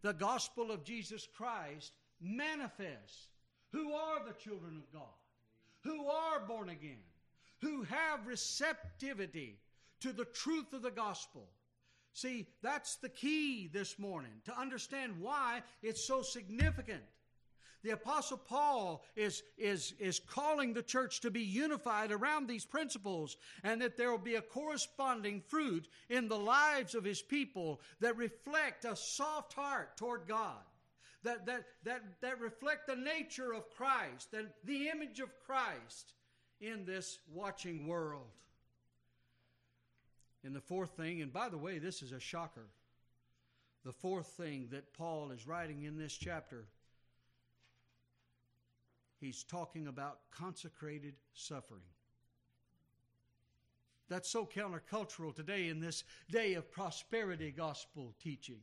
The 0.02 0.14
gospel 0.14 0.72
of 0.72 0.84
Jesus 0.84 1.28
Christ 1.36 1.92
manifests 2.22 3.28
who 3.72 3.94
are 3.94 4.26
the 4.26 4.34
children 4.34 4.78
of 4.78 4.92
God, 4.92 5.04
who 5.84 6.08
are 6.08 6.40
born 6.40 6.70
again, 6.70 7.04
who 7.62 7.84
have 7.84 8.28
receptivity 8.28 9.60
to 10.00 10.12
the 10.12 10.26
truth 10.26 10.74
of 10.74 10.82
the 10.82 10.92
gospel. 10.92 11.48
See, 12.14 12.48
that's 12.62 12.96
the 12.96 13.10
key 13.10 13.70
this 13.72 14.00
morning 14.00 14.32
to 14.46 14.60
understand 14.60 15.20
why 15.20 15.62
it's 15.84 16.06
so 16.06 16.22
significant 16.22 17.04
the 17.84 17.92
Apostle 17.92 18.38
Paul 18.38 19.04
is, 19.16 19.44
is, 19.58 19.94
is 20.00 20.20
calling 20.20 20.74
the 20.74 20.82
church 20.82 21.22
to 21.22 21.32
be 21.32 21.42
unified 21.42 22.12
around 22.12 22.48
these 22.48 22.66
principles 22.66 23.38
and 23.64 23.82
that 23.82 23.98
there 23.98 24.12
will 24.12 24.18
be 24.18 24.36
a 24.36 24.42
corresponding 24.42 25.42
fruit 25.42 25.88
in 26.10 26.28
the 26.28 26.38
lives 26.38 26.96
of 26.96 27.04
his 27.04 27.22
people 27.22 27.82
that 28.00 28.18
reflect 28.18 28.86
a 28.86 28.96
soft 28.96 29.54
heart 29.54 29.96
toward 29.98 30.28
God. 30.28 30.58
That, 31.24 31.46
that, 31.46 31.64
that, 31.84 32.02
that 32.22 32.40
reflect 32.40 32.88
the 32.88 32.96
nature 32.96 33.54
of 33.54 33.70
Christ, 33.72 34.34
and 34.34 34.48
the 34.64 34.88
image 34.90 35.20
of 35.20 35.30
Christ 35.46 36.14
in 36.62 36.86
this 36.86 37.20
watching 37.34 37.88
world. 37.88 38.28
And 40.44 40.56
the 40.56 40.62
fourth 40.62 40.92
thing, 40.92 41.22
and 41.22 41.34
by 41.34 41.50
the 41.50 41.58
way, 41.58 41.80
this 41.80 42.02
is 42.02 42.12
a 42.12 42.20
shocker. 42.20 42.68
The 43.84 43.92
fourth 43.92 44.28
thing 44.28 44.68
that 44.72 44.94
Paul 44.94 45.32
is 45.32 45.48
writing 45.48 45.84
in 45.84 45.98
this 45.98 46.14
chapter 46.14 46.66
he's 49.20 49.44
talking 49.44 49.88
about 49.88 50.20
consecrated 50.32 51.16
suffering. 51.34 51.82
That's 54.10 54.30
so 54.30 54.46
countercultural 54.46 55.36
today 55.36 55.68
in 55.68 55.80
this 55.80 56.04
day 56.32 56.54
of 56.54 56.72
prosperity 56.72 57.52
gospel 57.52 58.14
teaching. 58.22 58.62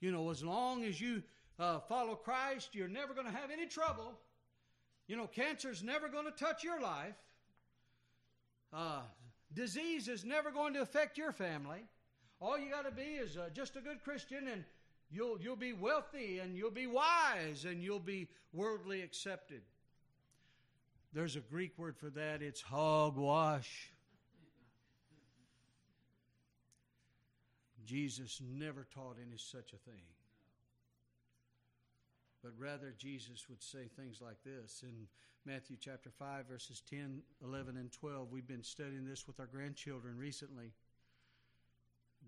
You 0.00 0.10
know, 0.10 0.30
as 0.30 0.42
long 0.42 0.84
as 0.84 1.00
you 1.00 1.22
uh, 1.58 1.80
follow 1.80 2.14
Christ, 2.14 2.74
you're 2.74 2.88
never 2.88 3.14
going 3.14 3.26
to 3.26 3.32
have 3.32 3.50
any 3.50 3.66
trouble. 3.66 4.18
You 5.06 5.16
know, 5.16 5.26
cancer's 5.26 5.82
never 5.82 6.08
going 6.08 6.24
to 6.24 6.32
touch 6.32 6.64
your 6.64 6.80
life. 6.80 7.14
Uh, 8.72 9.02
disease 9.54 10.08
is 10.08 10.24
never 10.24 10.50
going 10.50 10.74
to 10.74 10.82
affect 10.82 11.16
your 11.16 11.32
family. 11.32 11.84
All 12.40 12.58
you 12.58 12.68
got 12.68 12.84
to 12.84 12.90
be 12.90 13.02
is 13.02 13.36
uh, 13.36 13.48
just 13.54 13.76
a 13.76 13.80
good 13.80 14.02
Christian 14.02 14.48
and 14.48 14.64
You'll, 15.10 15.40
you'll 15.40 15.56
be 15.56 15.72
wealthy 15.72 16.40
and 16.40 16.56
you'll 16.56 16.70
be 16.70 16.86
wise 16.86 17.64
and 17.64 17.82
you'll 17.82 17.98
be 18.00 18.28
worldly 18.52 19.02
accepted. 19.02 19.62
There's 21.12 21.36
a 21.36 21.40
Greek 21.40 21.78
word 21.78 21.96
for 21.96 22.10
that, 22.10 22.42
it's 22.42 22.60
hogwash. 22.60 23.90
Jesus 27.86 28.42
never 28.44 28.86
taught 28.92 29.16
any 29.24 29.38
such 29.38 29.72
a 29.72 29.90
thing. 29.90 30.02
But 32.42 32.52
rather, 32.58 32.94
Jesus 32.98 33.48
would 33.48 33.62
say 33.62 33.88
things 33.96 34.20
like 34.20 34.42
this 34.44 34.82
in 34.82 35.06
Matthew 35.44 35.76
chapter 35.80 36.10
5, 36.10 36.46
verses 36.46 36.82
10, 36.90 37.22
11, 37.42 37.76
and 37.76 37.90
12. 37.92 38.32
We've 38.32 38.46
been 38.46 38.62
studying 38.62 39.04
this 39.04 39.26
with 39.26 39.40
our 39.40 39.46
grandchildren 39.46 40.18
recently. 40.18 40.72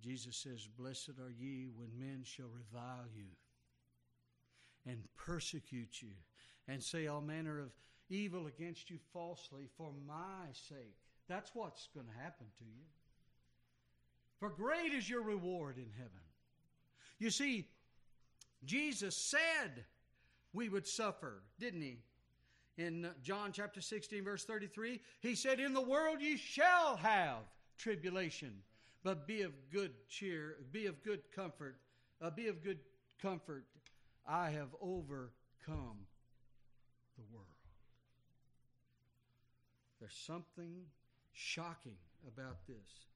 Jesus 0.03 0.37
says, 0.37 0.69
Blessed 0.79 1.19
are 1.21 1.33
ye 1.39 1.69
when 1.75 1.99
men 1.99 2.23
shall 2.25 2.49
revile 2.49 3.07
you 3.15 3.29
and 4.87 5.03
persecute 5.17 6.03
you 6.03 6.13
and 6.67 6.83
say 6.83 7.07
all 7.07 7.21
manner 7.21 7.59
of 7.59 7.71
evil 8.11 8.47
against 8.47 8.91
you 8.91 8.99
falsely 9.13 9.69
for 9.77 9.93
my 10.07 10.47
sake. 10.53 10.97
That's 11.29 11.51
what's 11.55 11.89
going 11.95 12.07
to 12.07 12.23
happen 12.23 12.47
to 12.59 12.65
you. 12.65 12.85
For 14.39 14.49
great 14.49 14.93
is 14.93 15.09
your 15.09 15.23
reward 15.23 15.77
in 15.77 15.91
heaven. 15.97 16.21
You 17.19 17.31
see, 17.31 17.69
Jesus 18.65 19.17
said 19.17 19.85
we 20.53 20.69
would 20.69 20.87
suffer, 20.87 21.43
didn't 21.59 21.83
he? 21.83 21.99
In 22.77 23.11
John 23.23 23.51
chapter 23.53 23.81
16, 23.81 24.23
verse 24.23 24.45
33, 24.45 25.01
he 25.21 25.35
said, 25.35 25.59
In 25.59 25.75
the 25.75 25.81
world 25.81 26.21
ye 26.21 26.37
shall 26.37 26.97
have 26.97 27.39
tribulation, 27.77 28.53
but 29.09 29.27
be 29.27 29.41
of 29.41 29.53
good 29.73 29.93
cheer, 30.07 30.57
be 30.71 30.85
of 30.85 31.03
good 31.03 31.21
comfort, 31.35 31.77
uh, 32.21 32.29
be 32.29 32.47
of 32.49 32.63
good 32.63 32.77
comfort. 33.23 33.65
I 34.29 34.51
have 34.51 34.69
overcome 34.83 36.05
the 37.17 37.25
world. 37.33 37.47
There's 39.99 40.13
something 40.13 40.83
shocking 41.33 41.97
about 42.27 42.67
this. 42.67 43.07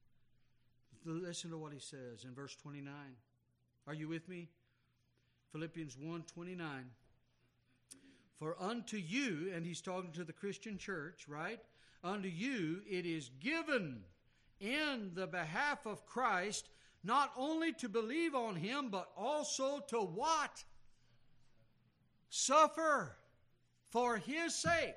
Listen 1.05 1.51
to 1.51 1.59
what 1.59 1.73
he 1.73 1.77
says 1.77 2.23
in 2.23 2.33
verse 2.33 2.55
29. 2.55 2.91
Are 3.85 3.93
you 3.93 4.07
with 4.07 4.27
me? 4.27 4.49
Philippians 5.51 5.95
1 5.95 6.23
29. 6.23 6.85
For 8.39 8.59
unto 8.59 8.97
you, 8.97 9.51
and 9.53 9.63
he's 9.63 9.79
talking 9.79 10.11
to 10.13 10.23
the 10.23 10.33
Christian 10.33 10.79
church, 10.79 11.27
right? 11.27 11.59
Unto 12.03 12.29
you 12.29 12.81
it 12.89 13.05
is 13.05 13.29
given 13.39 14.01
in 14.63 15.11
the 15.13 15.27
behalf 15.27 15.85
of 15.85 16.05
Christ 16.05 16.69
not 17.03 17.33
only 17.37 17.73
to 17.73 17.89
believe 17.89 18.33
on 18.33 18.55
him, 18.55 18.87
but 18.89 19.09
also 19.17 19.79
to 19.89 19.97
what? 19.97 20.63
Suffer 22.29 23.17
for 23.89 24.17
his 24.17 24.55
sake. 24.55 24.95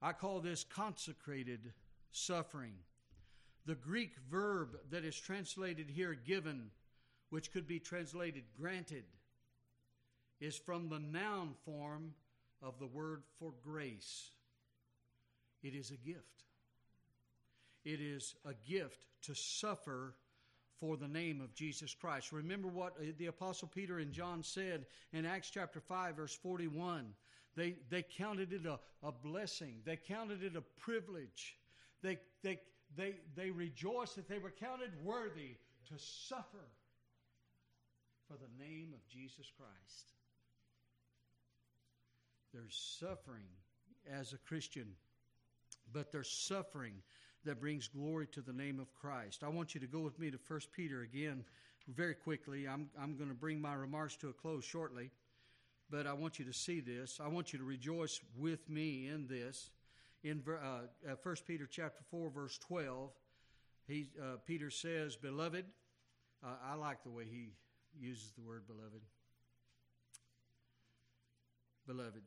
I 0.00 0.12
call 0.12 0.40
this 0.40 0.64
consecrated 0.64 1.72
suffering. 2.10 2.74
The 3.66 3.74
Greek 3.74 4.16
verb 4.30 4.78
that 4.90 5.04
is 5.04 5.14
translated 5.14 5.90
here, 5.90 6.14
given, 6.14 6.70
which 7.30 7.52
could 7.52 7.68
be 7.68 7.78
translated 7.78 8.44
granted, 8.58 9.04
is 10.40 10.56
from 10.56 10.88
the 10.88 10.98
noun 10.98 11.54
form 11.64 12.14
of 12.62 12.78
the 12.80 12.86
word 12.86 13.22
for 13.38 13.52
grace. 13.62 14.30
It 15.62 15.74
is 15.74 15.90
a 15.90 15.96
gift. 15.96 16.42
It 17.84 18.00
is 18.00 18.34
a 18.44 18.54
gift 18.68 19.04
to 19.22 19.34
suffer 19.34 20.14
for 20.78 20.96
the 20.96 21.08
name 21.08 21.40
of 21.40 21.54
Jesus 21.54 21.94
Christ. 21.94 22.32
Remember 22.32 22.68
what 22.68 22.94
uh, 22.98 23.12
the 23.18 23.26
Apostle 23.26 23.68
Peter 23.68 23.98
and 23.98 24.12
John 24.12 24.42
said 24.42 24.86
in 25.12 25.24
Acts 25.24 25.50
chapter 25.50 25.80
5, 25.80 26.16
verse 26.16 26.34
41. 26.34 27.06
They, 27.54 27.76
they 27.90 28.02
counted 28.02 28.52
it 28.52 28.66
a, 28.66 28.78
a 29.06 29.12
blessing, 29.12 29.76
they 29.84 29.96
counted 29.96 30.42
it 30.42 30.56
a 30.56 30.62
privilege. 30.80 31.56
They, 32.02 32.18
they, 32.42 32.58
they, 32.96 33.14
they 33.36 33.50
rejoiced 33.50 34.16
that 34.16 34.28
they 34.28 34.38
were 34.38 34.50
counted 34.50 34.90
worthy 35.04 35.56
to 35.88 35.94
suffer 35.96 36.66
for 38.26 38.34
the 38.34 38.64
name 38.64 38.88
of 38.94 39.06
Jesus 39.08 39.50
Christ. 39.56 40.12
There's 42.52 42.98
suffering 42.98 43.48
as 44.10 44.32
a 44.32 44.38
Christian, 44.38 44.88
but 45.92 46.10
there's 46.10 46.30
suffering 46.30 46.94
that 47.44 47.60
brings 47.60 47.88
glory 47.88 48.26
to 48.28 48.40
the 48.40 48.52
name 48.52 48.80
of 48.80 48.94
Christ. 48.94 49.42
I 49.42 49.48
want 49.48 49.74
you 49.74 49.80
to 49.80 49.86
go 49.86 50.00
with 50.00 50.18
me 50.18 50.30
to 50.30 50.38
1 50.46 50.60
Peter 50.74 51.02
again 51.02 51.44
very 51.88 52.14
quickly. 52.14 52.68
I'm, 52.68 52.88
I'm 53.00 53.16
going 53.16 53.28
to 53.28 53.34
bring 53.34 53.60
my 53.60 53.74
remarks 53.74 54.16
to 54.16 54.28
a 54.28 54.32
close 54.32 54.64
shortly, 54.64 55.10
but 55.90 56.06
I 56.06 56.12
want 56.12 56.38
you 56.38 56.44
to 56.44 56.52
see 56.52 56.80
this. 56.80 57.20
I 57.22 57.28
want 57.28 57.52
you 57.52 57.58
to 57.58 57.64
rejoice 57.64 58.20
with 58.38 58.68
me 58.68 59.08
in 59.08 59.26
this 59.26 59.70
in 60.24 60.42
uh, 60.48 61.10
uh, 61.10 61.14
1 61.22 61.36
Peter 61.46 61.66
chapter 61.66 62.02
4, 62.10 62.30
verse 62.30 62.58
12, 62.58 63.10
he, 63.88 64.08
uh, 64.20 64.36
Peter 64.46 64.70
says, 64.70 65.16
Beloved, 65.16 65.64
uh, 66.44 66.48
I 66.64 66.74
like 66.74 67.02
the 67.02 67.10
way 67.10 67.24
he 67.24 67.50
uses 68.00 68.30
the 68.36 68.42
word 68.42 68.66
beloved. 68.66 69.02
Beloved, 71.86 72.22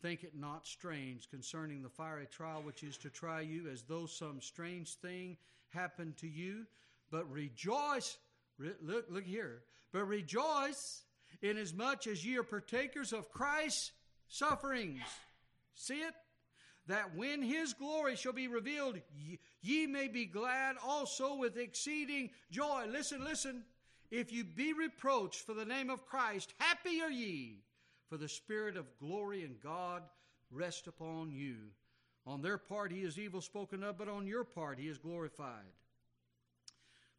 think 0.00 0.24
it 0.24 0.32
not 0.34 0.66
strange 0.66 1.28
concerning 1.30 1.82
the 1.82 1.88
fiery 1.88 2.26
trial 2.26 2.62
which 2.62 2.82
is 2.82 2.96
to 2.98 3.10
try 3.10 3.40
you, 3.40 3.68
as 3.68 3.82
though 3.82 4.06
some 4.06 4.40
strange 4.40 4.94
thing 4.94 5.36
happened 5.70 6.16
to 6.18 6.26
you, 6.26 6.66
but 7.10 7.30
rejoice. 7.30 8.18
Re- 8.58 8.72
look, 8.82 9.06
look 9.10 9.24
here. 9.24 9.62
But 9.92 10.04
rejoice 10.04 11.02
inasmuch 11.42 12.06
as 12.06 12.24
ye 12.24 12.36
are 12.36 12.42
partakers 12.42 13.12
of 13.12 13.30
Christ's 13.30 13.92
sufferings. 14.28 15.02
See 15.74 16.00
it? 16.00 16.14
that 16.88 17.14
when 17.14 17.42
his 17.42 17.74
glory 17.74 18.16
shall 18.16 18.32
be 18.32 18.48
revealed, 18.48 18.98
ye, 19.60 19.86
may 19.86 20.08
be 20.08 20.24
glad 20.24 20.76
also 20.84 21.36
with 21.36 21.56
exceeding 21.56 22.30
joy. 22.50 22.86
Listen, 22.90 23.22
listen. 23.22 23.62
If 24.10 24.32
you 24.32 24.42
be 24.42 24.72
reproached 24.72 25.42
for 25.42 25.52
the 25.52 25.66
name 25.66 25.90
of 25.90 26.06
Christ, 26.06 26.54
happy 26.58 27.02
are 27.02 27.10
ye, 27.10 27.58
for 28.08 28.16
the 28.16 28.28
Spirit 28.28 28.76
of 28.76 28.98
glory 28.98 29.44
and 29.44 29.60
God 29.60 30.02
rest 30.50 30.86
upon 30.86 31.30
you. 31.30 31.56
On 32.26 32.42
their 32.42 32.58
part 32.58 32.92
he 32.92 33.00
is 33.00 33.18
evil 33.18 33.40
spoken 33.40 33.82
of, 33.82 33.98
but 33.98 34.08
on 34.08 34.26
your 34.26 34.44
part 34.44 34.78
he 34.78 34.88
is 34.88 34.98
glorified. 34.98 35.64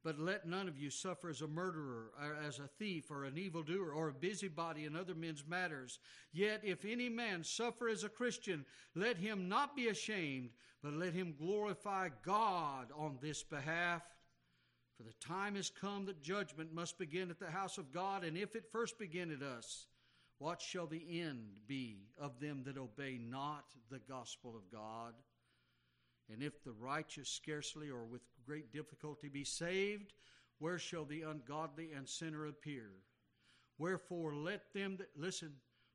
But 0.04 0.18
let 0.18 0.48
none 0.48 0.70
of 0.70 0.78
you 0.78 0.90
suffer 0.90 1.30
as 1.30 1.42
a 1.42 1.48
murderer, 1.48 2.12
or 2.22 2.38
as 2.48 2.60
a 2.60 2.70
thief, 2.80 3.12
or 3.12 3.26
an 3.26 3.38
evildoer, 3.38 3.92
or 3.92 4.08
a 4.08 4.14
busybody 4.14 4.86
in 4.86 4.96
other 4.96 5.14
men's 5.14 5.44
matters. 5.46 6.00
Yet 6.32 6.62
if 6.64 6.86
any 6.86 7.10
man 7.10 7.44
suffer 7.44 7.90
as 7.90 8.06
a 8.06 8.10
Christian, 8.10 8.66
let 8.96 9.18
him 9.18 9.50
not 9.50 9.76
be 9.76 9.90
ashamed, 9.90 10.52
but 10.82 10.94
let 10.94 11.14
him 11.14 11.36
glorify 11.38 12.10
God 12.24 12.88
on 12.96 13.18
this 13.22 13.44
behalf. 13.44 14.04
For 14.96 15.04
the 15.04 15.14
time 15.20 15.56
has 15.56 15.70
come 15.70 16.06
that 16.06 16.22
judgment 16.22 16.74
must 16.74 16.98
begin 16.98 17.30
at 17.30 17.40
the 17.40 17.52
house 17.52 17.78
of 17.78 17.92
God, 17.92 18.24
and 18.24 18.38
if 18.38 18.56
it 18.56 18.72
first 18.72 18.98
begin 18.98 19.32
at 19.32 19.42
us, 19.42 19.88
what 20.40 20.62
shall 20.62 20.88
the 20.88 21.22
end 21.22 21.60
be 21.68 22.08
of 22.18 22.40
them 22.40 22.64
that 22.66 22.78
obey 22.78 23.20
not 23.22 23.66
the 23.92 24.00
gospel 24.00 24.56
of 24.56 24.72
God? 24.72 25.14
And 26.32 26.42
if 26.42 26.64
the 26.64 26.72
righteous 26.72 27.30
scarcely 27.30 27.90
or 27.90 28.06
with 28.06 28.22
great 28.46 28.72
difficulty 28.72 29.28
be 29.28 29.44
saved, 29.44 30.14
where 30.60 30.80
shall 30.80 31.06
the 31.06 31.24
ungodly 31.24 31.92
and 31.92 32.08
sinner 32.08 32.48
appear? 32.48 32.92
Wherefore 33.78 34.34
let 34.34 34.74
them 34.74 34.98
that, 34.98 35.10
listen, 35.16 35.54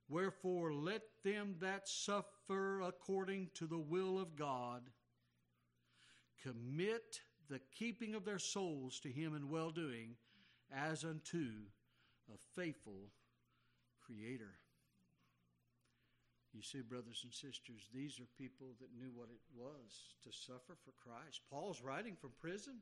wherefore 0.08 0.74
let 0.74 1.02
them 1.22 1.56
that 1.60 1.88
suffer 1.88 2.82
according 2.82 3.50
to 3.54 3.66
the 3.66 3.78
will 3.78 4.18
of 4.18 4.36
God 4.36 4.82
commit 6.42 7.20
the 7.48 7.60
keeping 7.72 8.14
of 8.14 8.24
their 8.24 8.38
souls 8.38 9.00
to 9.00 9.08
him 9.08 9.34
in 9.34 9.48
well 9.48 9.70
doing 9.70 10.16
as 10.74 11.04
unto 11.04 11.46
a 12.32 12.36
faithful 12.54 13.10
Creator. 14.14 14.54
You 16.52 16.62
see, 16.62 16.82
brothers 16.82 17.22
and 17.24 17.32
sisters, 17.32 17.88
these 17.92 18.20
are 18.20 18.38
people 18.38 18.68
that 18.80 18.96
knew 18.96 19.10
what 19.12 19.28
it 19.28 19.40
was 19.56 20.14
to 20.22 20.30
suffer 20.30 20.76
for 20.84 20.92
Christ. 21.02 21.40
Paul's 21.50 21.82
writing 21.82 22.14
from 22.20 22.30
prison. 22.40 22.74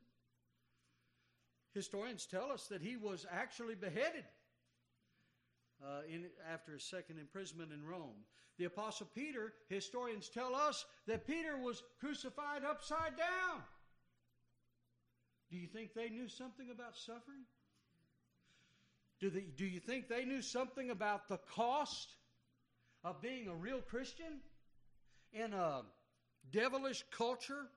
Historians 1.73 2.27
tell 2.27 2.51
us 2.51 2.67
that 2.67 2.83
he 2.83 2.97
was 2.97 3.25
actually 3.31 3.73
beheaded 3.73 4.25
uh, 5.83 6.01
in, 6.07 6.25
after 6.51 6.73
his 6.73 6.83
second 6.83 7.17
imprisonment 7.17 7.71
in 7.73 7.83
Rome. 7.83 8.25
The 8.59 8.65
Apostle 8.65 9.07
Peter, 9.15 9.53
historians 9.69 10.29
tell 10.29 10.53
us 10.53 10.85
that 11.07 11.25
Peter 11.25 11.57
was 11.57 11.81
crucified 11.99 12.63
upside 12.63 13.17
down. 13.17 13.63
Do 15.49 15.57
you 15.57 15.65
think 15.65 15.95
they 15.95 16.09
knew 16.09 16.27
something 16.27 16.69
about 16.69 16.95
suffering? 16.95 17.45
Do, 19.23 19.29
they, 19.29 19.45
do 19.55 19.65
you 19.65 19.79
think 19.79 20.09
they 20.09 20.25
knew 20.25 20.41
something 20.41 20.89
about 20.89 21.29
the 21.29 21.37
cost 21.55 22.17
of 23.05 23.21
being 23.21 23.47
a 23.47 23.55
real 23.55 23.79
Christian 23.79 24.41
in 25.31 25.53
a 25.53 25.83
devilish 26.51 27.05
culture, 27.09 27.69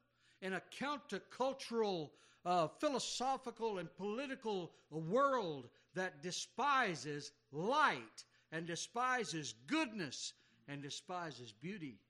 in 0.43 0.55
a 0.55 0.63
countercultural, 0.81 2.11
uh, 2.45 2.67
philosophical, 2.81 3.79
and 3.79 3.89
political 3.97 4.73
world 4.91 5.69
that 5.95 6.21
despises 6.21 7.31
light 7.53 8.25
and 8.51 8.67
despises 8.67 9.55
goodness 9.69 10.33
and 10.67 10.83
despises 10.83 11.53
beauty, 11.53 12.01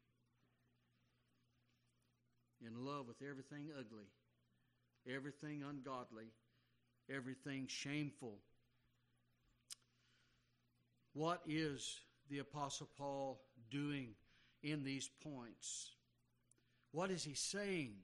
in 2.67 2.87
love 2.87 3.07
with 3.07 3.21
everything 3.21 3.69
ugly. 3.79 4.07
everything 5.15 5.63
ungodly, 5.63 6.29
everything 7.15 7.67
shameful. 7.67 8.39
What 11.17 11.41
is 11.49 12.01
the 12.29 12.41
Apostle 12.41 12.91
Paul 12.99 13.41
doing 13.71 14.09
in 14.63 14.85
these 14.85 15.09
points? 15.23 15.93
What 16.93 17.11
is 17.11 17.25
he 17.25 17.33
saying 17.33 17.95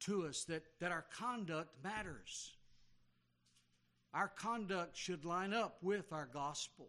to 0.00 0.24
us 0.26 0.44
that, 0.44 0.62
that 0.80 0.92
our 0.92 1.04
conduct 1.14 1.84
matters? 1.84 2.54
Our 4.14 4.28
conduct 4.28 4.96
should 4.96 5.26
line 5.26 5.52
up 5.52 5.76
with 5.82 6.10
our 6.10 6.26
gospel. 6.32 6.88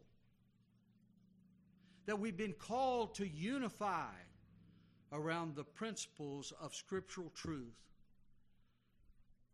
That 2.06 2.20
we've 2.20 2.38
been 2.38 2.54
called 2.54 3.14
to 3.16 3.28
unify 3.28 4.14
around 5.12 5.58
the 5.58 5.66
principles 5.66 6.54
of 6.62 6.74
scriptural 6.74 7.34
truth. 7.36 7.76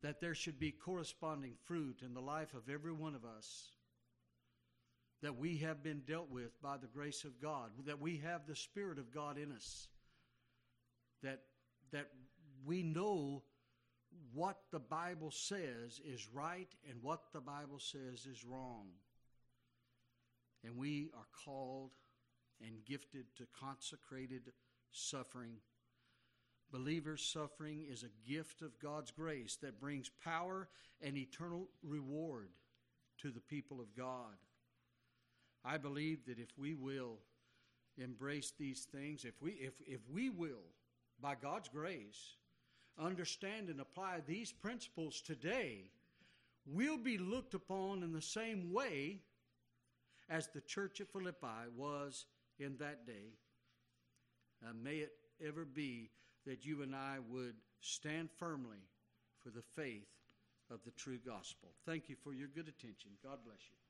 That 0.04 0.22
there 0.22 0.36
should 0.36 0.60
be 0.60 0.70
corresponding 0.70 1.54
fruit 1.66 2.04
in 2.06 2.14
the 2.14 2.22
life 2.22 2.54
of 2.54 2.70
every 2.72 2.94
one 2.94 3.16
of 3.16 3.26
us. 3.26 3.72
That 5.24 5.38
we 5.38 5.58
have 5.58 5.82
been 5.82 6.02
dealt 6.06 6.30
with 6.30 6.62
by 6.62 6.78
the 6.78 6.88
grace 6.88 7.24
of 7.24 7.42
God. 7.42 7.72
That 7.88 8.00
we 8.00 8.18
have 8.18 8.46
the 8.46 8.56
Spirit 8.56 9.00
of 9.00 9.12
God 9.12 9.40
in 9.40 9.52
us. 9.52 9.88
That, 11.24 11.40
that 11.92 12.10
we 12.66 12.84
know 12.84 13.42
what 14.34 14.58
the 14.72 14.80
Bible 14.80 15.32
says 15.32 16.00
is 16.06 16.28
right 16.32 16.70
and 16.90 17.02
what 17.02 17.22
the 17.34 17.42
Bible 17.42 17.80
says 17.80 18.26
is 18.26 18.46
wrong. 18.46 18.88
And 20.64 20.78
we 20.78 21.10
are 21.16 21.28
called 21.46 21.92
and 22.62 22.86
gifted 22.86 23.26
to 23.38 23.46
consecrated 23.60 24.52
suffering. 24.92 25.56
Believers' 26.72 27.24
suffering 27.24 27.86
is 27.90 28.04
a 28.04 28.30
gift 28.30 28.62
of 28.62 28.80
God's 28.80 29.12
grace 29.12 29.58
that 29.62 29.80
brings 29.80 30.10
power 30.24 30.70
and 31.02 31.18
eternal 31.18 31.68
reward 31.84 32.50
to 33.20 33.30
the 33.30 33.42
people 33.42 33.80
of 33.80 33.96
God. 33.96 34.36
I 35.66 35.78
believe 35.78 36.26
that 36.28 36.40
if 36.40 36.50
we 36.58 36.74
will 36.74 37.18
embrace 37.98 38.54
these 38.58 38.88
things, 38.92 39.24
if 39.24 39.42
we, 39.42 39.52
if, 39.52 39.74
if 39.86 40.02
we 40.12 40.30
will, 40.30 40.66
by 41.22 41.36
God's 41.36 41.70
grace, 41.70 42.36
understand 43.00 43.70
and 43.70 43.80
apply 43.80 44.22
these 44.28 44.52
principles 44.52 45.22
today, 45.22 45.86
we'll 46.66 46.98
be 46.98 47.18
looked 47.18 47.54
upon 47.54 48.04
in 48.04 48.12
the 48.12 48.22
same 48.22 48.74
way 48.74 49.20
as 50.30 50.48
the 50.48 50.62
church 50.62 51.02
at 51.02 51.12
Philippi 51.12 51.70
was 51.76 52.26
in 52.60 52.78
that 52.78 53.06
day. 53.06 53.34
Uh, 54.64 54.74
may 54.82 54.98
it 54.98 55.14
ever 55.46 55.66
be 55.66 56.10
that 56.46 56.66
you 56.66 56.82
and 56.82 56.96
I 56.96 57.18
would 57.30 57.56
stand 57.82 58.30
firmly 58.38 58.78
for 59.44 59.50
the 59.50 59.64
faith 59.76 60.08
of 60.72 60.80
the 60.86 60.92
true 60.92 61.20
gospel. 61.26 61.70
Thank 61.86 62.10
you 62.10 62.16
for 62.24 62.34
your 62.34 62.48
good 62.48 62.68
attention. 62.68 63.12
God 63.24 63.40
bless 63.46 63.60
you. 63.70 63.83